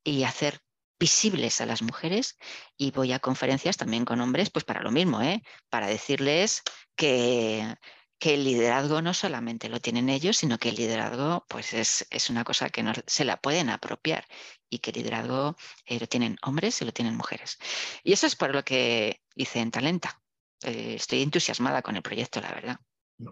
y 0.03 0.23
hacer 0.23 0.61
visibles 0.99 1.61
a 1.61 1.67
las 1.67 1.83
mujeres 1.83 2.37
y 2.75 2.91
voy 2.91 3.13
a 3.13 3.19
conferencias 3.19 3.77
también 3.77 4.03
con 4.03 4.19
hombres, 4.19 4.49
pues 4.49 4.65
para 4.65 4.81
lo 4.81 4.91
mismo, 4.91 5.21
¿eh? 5.21 5.43
para 5.69 5.87
decirles 5.87 6.63
que, 6.95 7.75
el 8.21 8.43
liderazgo 8.43 9.01
no 9.01 9.13
solamente 9.13 9.69
lo 9.69 9.79
tienen 9.79 10.09
ellos, 10.09 10.37
sino 10.37 10.57
que 10.57 10.69
el 10.69 10.75
liderazgo 10.75 11.45
pues 11.47 11.73
es, 11.73 12.05
es 12.09 12.29
una 12.29 12.43
cosa 12.43 12.69
que 12.69 12.83
no 12.83 12.91
se 13.07 13.23
la 13.25 13.37
pueden 13.37 13.69
apropiar 13.69 14.25
y 14.69 14.79
que 14.79 14.91
el 14.91 14.97
liderazgo 14.97 15.55
lo 15.87 16.07
tienen 16.07 16.35
hombres 16.41 16.81
y 16.81 16.85
lo 16.85 16.91
tienen 16.91 17.15
mujeres. 17.15 17.57
Y 18.03 18.11
eso 18.13 18.27
es 18.27 18.35
por 18.35 18.53
lo 18.53 18.65
que 18.65 19.21
hice 19.35 19.59
en 19.61 19.71
Talenta. 19.71 20.21
Eh, 20.63 20.95
estoy 20.95 21.21
entusiasmada 21.21 21.81
con 21.81 21.95
el 21.95 22.01
proyecto, 22.01 22.41
la 22.41 22.51
verdad. 22.53 22.77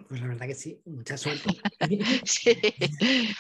Pues 0.08 0.22
la 0.22 0.28
verdad 0.28 0.48
que 0.48 0.56
sí, 0.56 0.82
mucha 0.86 1.18
suerte. 1.18 1.50
sí, 2.26 2.58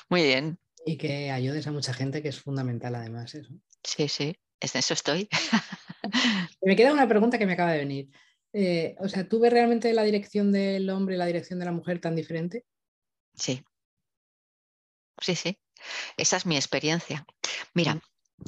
muy 0.10 0.24
bien. 0.24 0.58
Y 0.86 0.98
que 0.98 1.32
ayudes 1.32 1.68
a 1.68 1.72
mucha 1.72 1.94
gente, 1.94 2.22
que 2.22 2.30
es 2.30 2.40
fundamental 2.40 2.96
además 2.96 3.36
eso. 3.36 3.54
Sí, 3.84 4.08
sí, 4.08 4.38
en 4.62 4.70
eso 4.74 4.94
estoy. 4.94 5.28
me 6.62 6.76
queda 6.76 6.94
una 6.94 7.08
pregunta 7.08 7.38
que 7.38 7.46
me 7.46 7.54
acaba 7.54 7.74
de 7.74 7.80
venir. 7.80 8.10
Eh, 8.54 8.96
o 9.00 9.10
sea, 9.10 9.28
¿tú 9.28 9.40
ves 9.40 9.52
realmente 9.52 9.92
la 9.94 10.04
dirección 10.04 10.52
del 10.52 10.90
hombre 10.90 11.16
y 11.16 11.18
la 11.18 11.26
dirección 11.26 11.60
de 11.60 11.66
la 11.66 11.74
mujer 11.74 12.00
tan 12.00 12.16
diferente? 12.16 12.66
Sí. 13.34 13.64
Sí, 15.20 15.36
sí. 15.36 15.60
Esa 16.16 16.38
es 16.38 16.46
mi 16.46 16.56
experiencia. 16.56 17.26
Mira, 17.74 17.96
mm. 17.96 18.02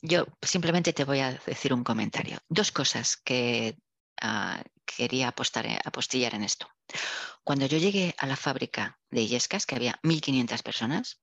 yo 0.03 0.25
simplemente 0.41 0.93
te 0.93 1.03
voy 1.03 1.19
a 1.19 1.37
decir 1.45 1.73
un 1.73 1.83
comentario. 1.83 2.39
Dos 2.47 2.71
cosas 2.71 3.17
que 3.17 3.75
Ah, 4.21 4.61
quería 4.97 5.29
apostar, 5.29 5.65
eh, 5.65 5.79
apostillar 5.83 6.35
en 6.35 6.43
esto. 6.43 6.67
Cuando 7.43 7.65
yo 7.65 7.77
llegué 7.77 8.15
a 8.17 8.27
la 8.27 8.35
fábrica 8.35 8.99
de 9.09 9.21
Illescas, 9.21 9.65
que 9.65 9.75
había 9.75 9.99
1.500 10.03 10.63
personas, 10.63 11.21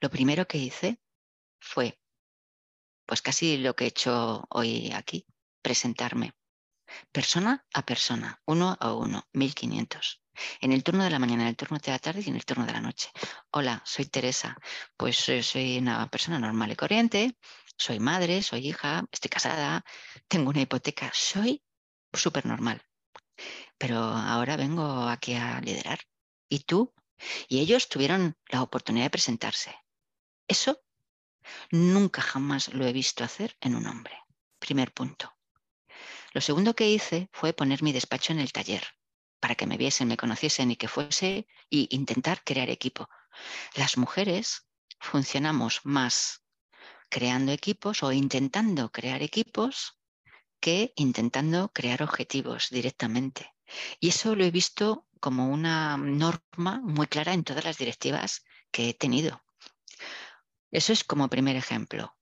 lo 0.00 0.10
primero 0.10 0.46
que 0.46 0.58
hice 0.58 1.00
fue, 1.60 2.00
pues 3.06 3.22
casi 3.22 3.58
lo 3.58 3.74
que 3.74 3.84
he 3.84 3.88
hecho 3.88 4.44
hoy 4.50 4.92
aquí, 4.92 5.26
presentarme, 5.62 6.32
persona 7.12 7.66
a 7.74 7.82
persona, 7.82 8.40
uno 8.46 8.76
a 8.78 8.92
uno, 8.92 9.26
1.500. 9.32 10.20
En 10.60 10.72
el 10.72 10.84
turno 10.84 11.04
de 11.04 11.10
la 11.10 11.18
mañana, 11.18 11.42
en 11.42 11.48
el 11.48 11.56
turno 11.56 11.78
de 11.78 11.90
la 11.90 11.98
tarde 11.98 12.22
y 12.24 12.28
en 12.28 12.36
el 12.36 12.44
turno 12.44 12.64
de 12.64 12.72
la 12.72 12.80
noche. 12.80 13.10
Hola, 13.50 13.82
soy 13.84 14.04
Teresa. 14.06 14.56
Pues 14.96 15.16
soy 15.16 15.78
una 15.78 16.08
persona 16.08 16.38
normal 16.38 16.70
y 16.72 16.76
corriente. 16.76 17.36
Soy 17.76 17.98
madre, 18.00 18.42
soy 18.42 18.68
hija, 18.68 19.04
estoy 19.10 19.30
casada, 19.30 19.84
tengo 20.28 20.50
una 20.50 20.60
hipoteca. 20.60 21.10
Soy 21.12 21.62
súper 22.12 22.46
normal. 22.46 22.82
Pero 23.78 23.98
ahora 23.98 24.56
vengo 24.56 25.08
aquí 25.08 25.34
a 25.34 25.60
liderar. 25.60 26.00
¿Y 26.48 26.60
tú? 26.60 26.94
Y 27.48 27.60
ellos 27.60 27.88
tuvieron 27.88 28.36
la 28.48 28.62
oportunidad 28.62 29.06
de 29.06 29.10
presentarse. 29.10 29.74
Eso 30.46 30.80
nunca 31.70 32.22
jamás 32.22 32.72
lo 32.72 32.86
he 32.86 32.92
visto 32.92 33.24
hacer 33.24 33.56
en 33.60 33.74
un 33.74 33.86
hombre. 33.86 34.18
Primer 34.58 34.92
punto. 34.92 35.36
Lo 36.32 36.40
segundo 36.40 36.74
que 36.74 36.88
hice 36.88 37.28
fue 37.32 37.52
poner 37.52 37.82
mi 37.82 37.92
despacho 37.92 38.32
en 38.32 38.40
el 38.40 38.52
taller 38.52 38.84
para 39.40 39.54
que 39.54 39.66
me 39.66 39.76
viesen, 39.76 40.08
me 40.08 40.16
conociesen 40.16 40.70
y 40.70 40.76
que 40.76 40.88
fuese 40.88 41.46
y 41.70 41.88
intentar 41.94 42.42
crear 42.44 42.70
equipo. 42.70 43.08
Las 43.74 43.96
mujeres 43.96 44.66
funcionamos 44.98 45.80
más 45.84 46.42
creando 47.08 47.52
equipos 47.52 48.02
o 48.02 48.12
intentando 48.12 48.90
crear 48.90 49.22
equipos 49.22 49.97
que 50.60 50.92
intentando 50.96 51.72
crear 51.72 52.02
objetivos 52.02 52.68
directamente. 52.70 53.54
Y 54.00 54.08
eso 54.08 54.34
lo 54.34 54.44
he 54.44 54.50
visto 54.50 55.06
como 55.20 55.48
una 55.48 55.96
norma 55.96 56.80
muy 56.82 57.06
clara 57.06 57.32
en 57.32 57.44
todas 57.44 57.64
las 57.64 57.78
directivas 57.78 58.44
que 58.70 58.90
he 58.90 58.94
tenido. 58.94 59.42
Eso 60.70 60.92
es 60.92 61.04
como 61.04 61.28
primer 61.28 61.56
ejemplo. 61.56 62.16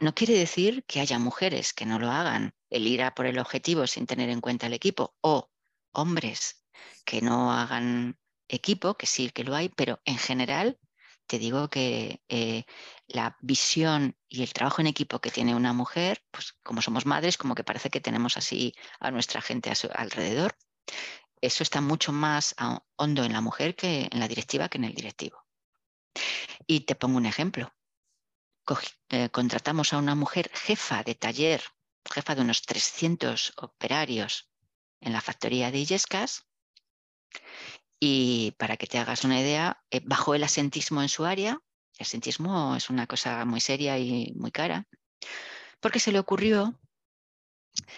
No 0.00 0.14
quiere 0.14 0.34
decir 0.34 0.84
que 0.86 1.00
haya 1.00 1.18
mujeres 1.18 1.72
que 1.72 1.86
no 1.86 1.98
lo 1.98 2.10
hagan, 2.10 2.54
el 2.70 2.86
ir 2.86 3.02
a 3.02 3.14
por 3.14 3.26
el 3.26 3.38
objetivo 3.38 3.86
sin 3.86 4.06
tener 4.06 4.28
en 4.30 4.40
cuenta 4.40 4.66
el 4.66 4.72
equipo, 4.72 5.14
o 5.20 5.50
hombres 5.92 6.64
que 7.04 7.20
no 7.20 7.52
hagan 7.52 8.18
equipo, 8.48 8.96
que 8.96 9.06
sí 9.06 9.30
que 9.30 9.44
lo 9.44 9.54
hay, 9.54 9.68
pero 9.68 10.00
en 10.04 10.18
general 10.18 10.78
te 11.26 11.38
digo 11.38 11.68
que 11.68 12.22
eh, 12.28 12.64
la 13.06 13.36
visión 13.40 14.16
y 14.28 14.42
el 14.42 14.52
trabajo 14.52 14.80
en 14.80 14.86
equipo 14.86 15.20
que 15.20 15.30
tiene 15.30 15.54
una 15.54 15.72
mujer, 15.72 16.24
pues 16.30 16.54
como 16.62 16.82
somos 16.82 17.06
madres, 17.06 17.36
como 17.36 17.54
que 17.54 17.64
parece 17.64 17.90
que 17.90 18.00
tenemos 18.00 18.36
así 18.36 18.74
a 19.00 19.10
nuestra 19.10 19.40
gente 19.40 19.72
alrededor. 19.94 20.56
Eso 21.40 21.62
está 21.62 21.80
mucho 21.80 22.12
más 22.12 22.54
hondo 22.96 23.24
en 23.24 23.32
la 23.32 23.40
mujer 23.40 23.76
que 23.76 24.08
en 24.10 24.20
la 24.20 24.28
directiva 24.28 24.68
que 24.68 24.78
en 24.78 24.84
el 24.84 24.94
directivo. 24.94 25.44
Y 26.66 26.80
te 26.80 26.94
pongo 26.94 27.18
un 27.18 27.26
ejemplo. 27.26 27.72
Eh, 29.10 29.28
contratamos 29.30 29.92
a 29.92 29.98
una 29.98 30.14
mujer 30.14 30.50
jefa 30.52 31.02
de 31.04 31.14
taller, 31.14 31.62
jefa 32.10 32.34
de 32.34 32.42
unos 32.42 32.62
300 32.62 33.52
operarios 33.56 34.50
en 35.00 35.12
la 35.12 35.20
factoría 35.20 35.70
de 35.70 35.78
Illescas, 35.78 36.46
y 38.00 38.52
para 38.58 38.76
que 38.76 38.86
te 38.86 38.98
hagas 38.98 39.24
una 39.24 39.40
idea, 39.40 39.82
eh, 39.90 40.00
bajó 40.04 40.34
el 40.34 40.44
asentismo 40.44 41.02
en 41.02 41.08
su 41.08 41.24
área. 41.24 41.60
El 41.98 42.04
asentismo 42.04 42.76
es 42.76 42.90
una 42.90 43.06
cosa 43.06 43.44
muy 43.44 43.60
seria 43.60 43.98
y 43.98 44.32
muy 44.34 44.50
cara, 44.50 44.86
porque 45.80 46.00
se 46.00 46.12
le 46.12 46.18
ocurrió 46.18 46.78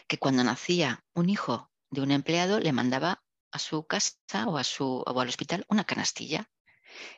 que 0.06 0.18
cuando 0.18 0.44
nacía 0.44 1.04
un 1.14 1.30
hijo 1.30 1.70
de 1.90 2.02
un 2.02 2.10
empleado 2.10 2.60
le 2.60 2.72
mandaba 2.72 3.24
a 3.50 3.58
su 3.58 3.86
casa 3.86 4.16
o, 4.46 4.58
al 5.20 5.28
hospital 5.28 5.64
una 5.68 5.84
canastilla. 5.84 6.48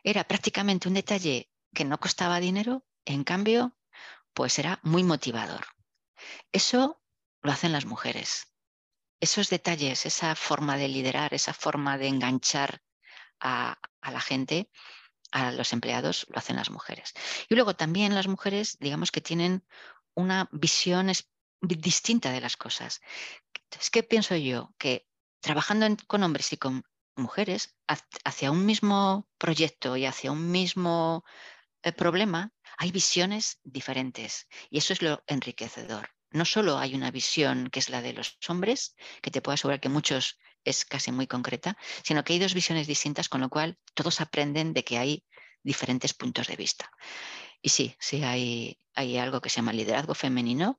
Era 0.03 0.25
prácticamente 0.25 0.89
un 0.89 0.95
detalle 0.95 1.51
que 1.75 1.85
no 1.85 1.99
costaba 1.99 2.41
dinero, 2.41 2.85
en 3.05 3.25
cambio, 3.25 3.77
pues 4.35 4.59
era 4.59 4.81
muy 4.83 5.05
motivador. 5.05 5.67
Eso 6.53 7.03
lo 7.43 7.53
hacen 7.53 7.73
las 7.73 7.85
mujeres 7.85 8.51
esos 9.21 9.51
detalles, 9.51 10.07
esa 10.07 10.35
forma 10.35 10.77
de 10.77 10.89
liderar, 10.89 11.35
esa 11.35 11.53
forma 11.53 11.99
de 11.99 12.09
enganchar 12.09 12.83
a, 13.39 13.79
la 14.03 14.21
gente, 14.21 14.71
a 15.33 15.53
los 15.53 15.73
empleados, 15.73 16.27
lo 16.31 16.39
hacen 16.39 16.57
las 16.57 16.71
mujeres. 16.71 17.13
Y 17.49 17.55
luego 17.55 17.77
también 17.77 18.15
las 18.15 18.29
mujeres, 18.29 18.79
digamos 18.81 19.13
que 19.13 19.21
tienen 19.21 19.65
una 20.15 20.49
visión 20.53 21.13
distinta 21.61 22.33
de 22.33 22.41
las 22.41 22.57
cosas. 22.57 23.01
Es 23.79 23.91
que 23.91 24.03
pienso 24.03 24.37
yo 24.37 24.75
que 24.79 25.07
trabajando 25.41 25.87
con 26.07 26.23
hombres 26.23 26.53
y 26.53 26.57
con 26.57 26.85
mujeres 27.17 27.77
hacia 28.25 28.51
un 28.51 28.65
mismo 28.65 29.29
proyecto 29.39 29.97
y 29.97 30.07
hacia 30.07 30.33
un 30.33 30.51
mismo 30.51 31.25
eh, 31.83 31.93
problema, 31.93 32.53
hay 32.79 32.91
visiones 32.93 33.61
diferentes 33.63 34.49
y 34.71 34.79
eso 34.79 34.93
es 34.93 35.03
lo 35.03 35.23
enriquecedor 35.27 36.11
no 36.33 36.45
solo 36.45 36.79
hay 36.79 36.95
una 36.95 37.11
visión 37.11 37.69
que 37.71 37.81
es 37.81 37.91
la 37.91 38.03
de 38.03 38.13
los 38.13 38.39
hombres, 38.49 38.95
que 39.23 39.31
te 39.31 39.43
puedo 39.43 39.55
asegurar 39.55 39.81
que 39.81 39.89
muchos 39.89 40.39
es 40.65 40.85
casi 40.85 41.13
muy 41.13 41.27
concreta, 41.27 41.77
sino 42.05 42.23
que 42.25 42.35
hay 42.35 42.39
dos 42.39 42.55
visiones 42.55 42.87
distintas, 42.87 43.29
con 43.29 43.41
lo 43.41 43.49
cual 43.49 43.79
todos 43.95 44.21
aprenden 44.21 44.73
de 44.73 44.85
que 44.85 44.99
hay 44.99 45.25
diferentes 45.63 46.15
puntos 46.15 46.47
de 46.47 46.57
vista. 46.57 46.91
Y 47.63 47.71
sí, 47.71 47.97
sí 47.99 48.23
hay, 48.23 48.79
hay 48.95 49.19
algo 49.19 49.41
que 49.41 49.51
se 49.51 49.57
llama 49.57 49.73
liderazgo 49.73 50.15
femenino 50.15 50.79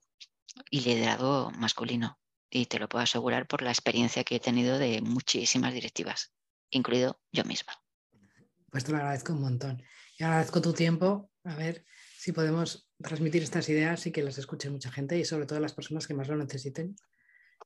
y 0.69 0.81
liderazgo 0.81 1.51
masculino. 1.51 2.19
Y 2.49 2.65
te 2.65 2.79
lo 2.79 2.89
puedo 2.89 3.03
asegurar 3.03 3.47
por 3.47 3.61
la 3.61 3.71
experiencia 3.71 4.23
que 4.23 4.35
he 4.35 4.39
tenido 4.39 4.77
de 4.77 5.01
muchísimas 5.01 5.73
directivas, 5.73 6.33
incluido 6.69 7.21
yo 7.31 7.43
misma. 7.45 7.73
Pues 8.69 8.83
te 8.83 8.91
lo 8.91 8.97
agradezco 8.97 9.33
un 9.33 9.41
montón. 9.41 9.83
Y 10.17 10.23
agradezco 10.23 10.61
tu 10.61 10.73
tiempo. 10.73 11.31
A 11.43 11.55
ver, 11.55 11.85
si 12.17 12.31
podemos 12.31 12.89
transmitir 13.01 13.43
estas 13.43 13.67
ideas 13.69 14.05
y 14.05 14.11
que 14.11 14.23
las 14.23 14.37
escuche 14.37 14.69
mucha 14.69 14.91
gente 14.91 15.17
y 15.17 15.25
sobre 15.25 15.45
todo 15.45 15.59
las 15.59 15.73
personas 15.73 16.07
que 16.07 16.13
más 16.13 16.27
lo 16.27 16.37
necesiten, 16.37 16.95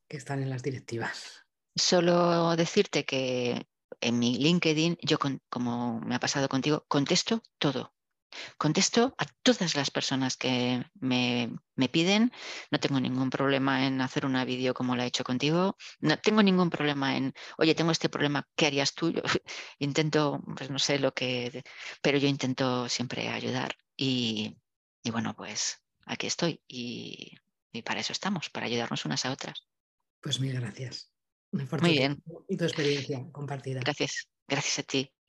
que 0.08 0.18
están 0.18 0.42
en 0.42 0.50
las 0.50 0.64
directivas. 0.64 1.46
Solo 1.76 2.56
decirte 2.56 3.06
que 3.06 3.68
en 4.02 4.20
mi 4.20 4.38
LinkedIn, 4.38 4.98
yo 5.02 5.18
como 5.50 6.00
me 6.02 6.16
ha 6.16 6.20
pasado 6.20 6.48
contigo, 6.48 6.86
contesto 6.88 7.42
todo. 7.60 7.94
Contesto 8.58 9.16
a 9.18 9.26
todas 9.44 9.76
las 9.76 9.92
personas 9.92 10.36
que 10.36 10.84
me, 10.96 11.56
me, 11.76 11.90
piden. 11.90 12.32
No 12.72 12.80
tengo 12.80 13.00
ningún 13.00 13.30
problema 13.30 13.86
en 13.88 14.02
hacer 14.02 14.26
una 14.26 14.46
vídeo 14.46 14.74
como 14.74 14.96
la 14.96 15.06
he 15.06 15.08
hecho 15.08 15.24
contigo. 15.24 15.78
No 16.00 16.18
tengo 16.20 16.44
ningún 16.44 16.70
problema 16.70 17.16
en, 17.16 17.34
oye, 17.58 17.76
tengo 17.76 17.92
este 17.92 18.10
problema, 18.10 18.48
¿qué 18.56 18.68
harías 18.68 18.94
tú? 18.94 19.14
Intento, 19.80 20.42
pues 20.58 20.70
no 20.70 20.80
sé 20.80 21.00
lo 21.00 21.14
que, 21.14 21.64
pero 22.02 22.18
yo 22.18 22.28
intento 22.28 22.90
siempre 22.90 23.30
ayudar. 23.30 23.76
Y, 23.96 24.58
bueno, 25.12 25.36
pues 25.36 25.82
aquí 26.06 26.28
estoy 26.28 26.62
y, 26.68 27.38
para 27.84 28.00
eso 28.00 28.14
estamos, 28.14 28.50
para 28.50 28.66
ayudarnos 28.66 29.06
unas 29.06 29.26
a 29.26 29.32
otras. 29.32 29.68
Pues 30.22 30.40
mil 30.40 30.60
gracias. 30.60 31.12
Muy 31.52 31.92
bien. 31.92 32.22
Y 32.48 32.58
tu 32.58 32.66
experiencia 32.66 33.26
compartida. 33.32 33.82
Gracias, 33.82 34.28
gracias 34.48 34.80
a 34.80 34.84
ti. 34.84 35.12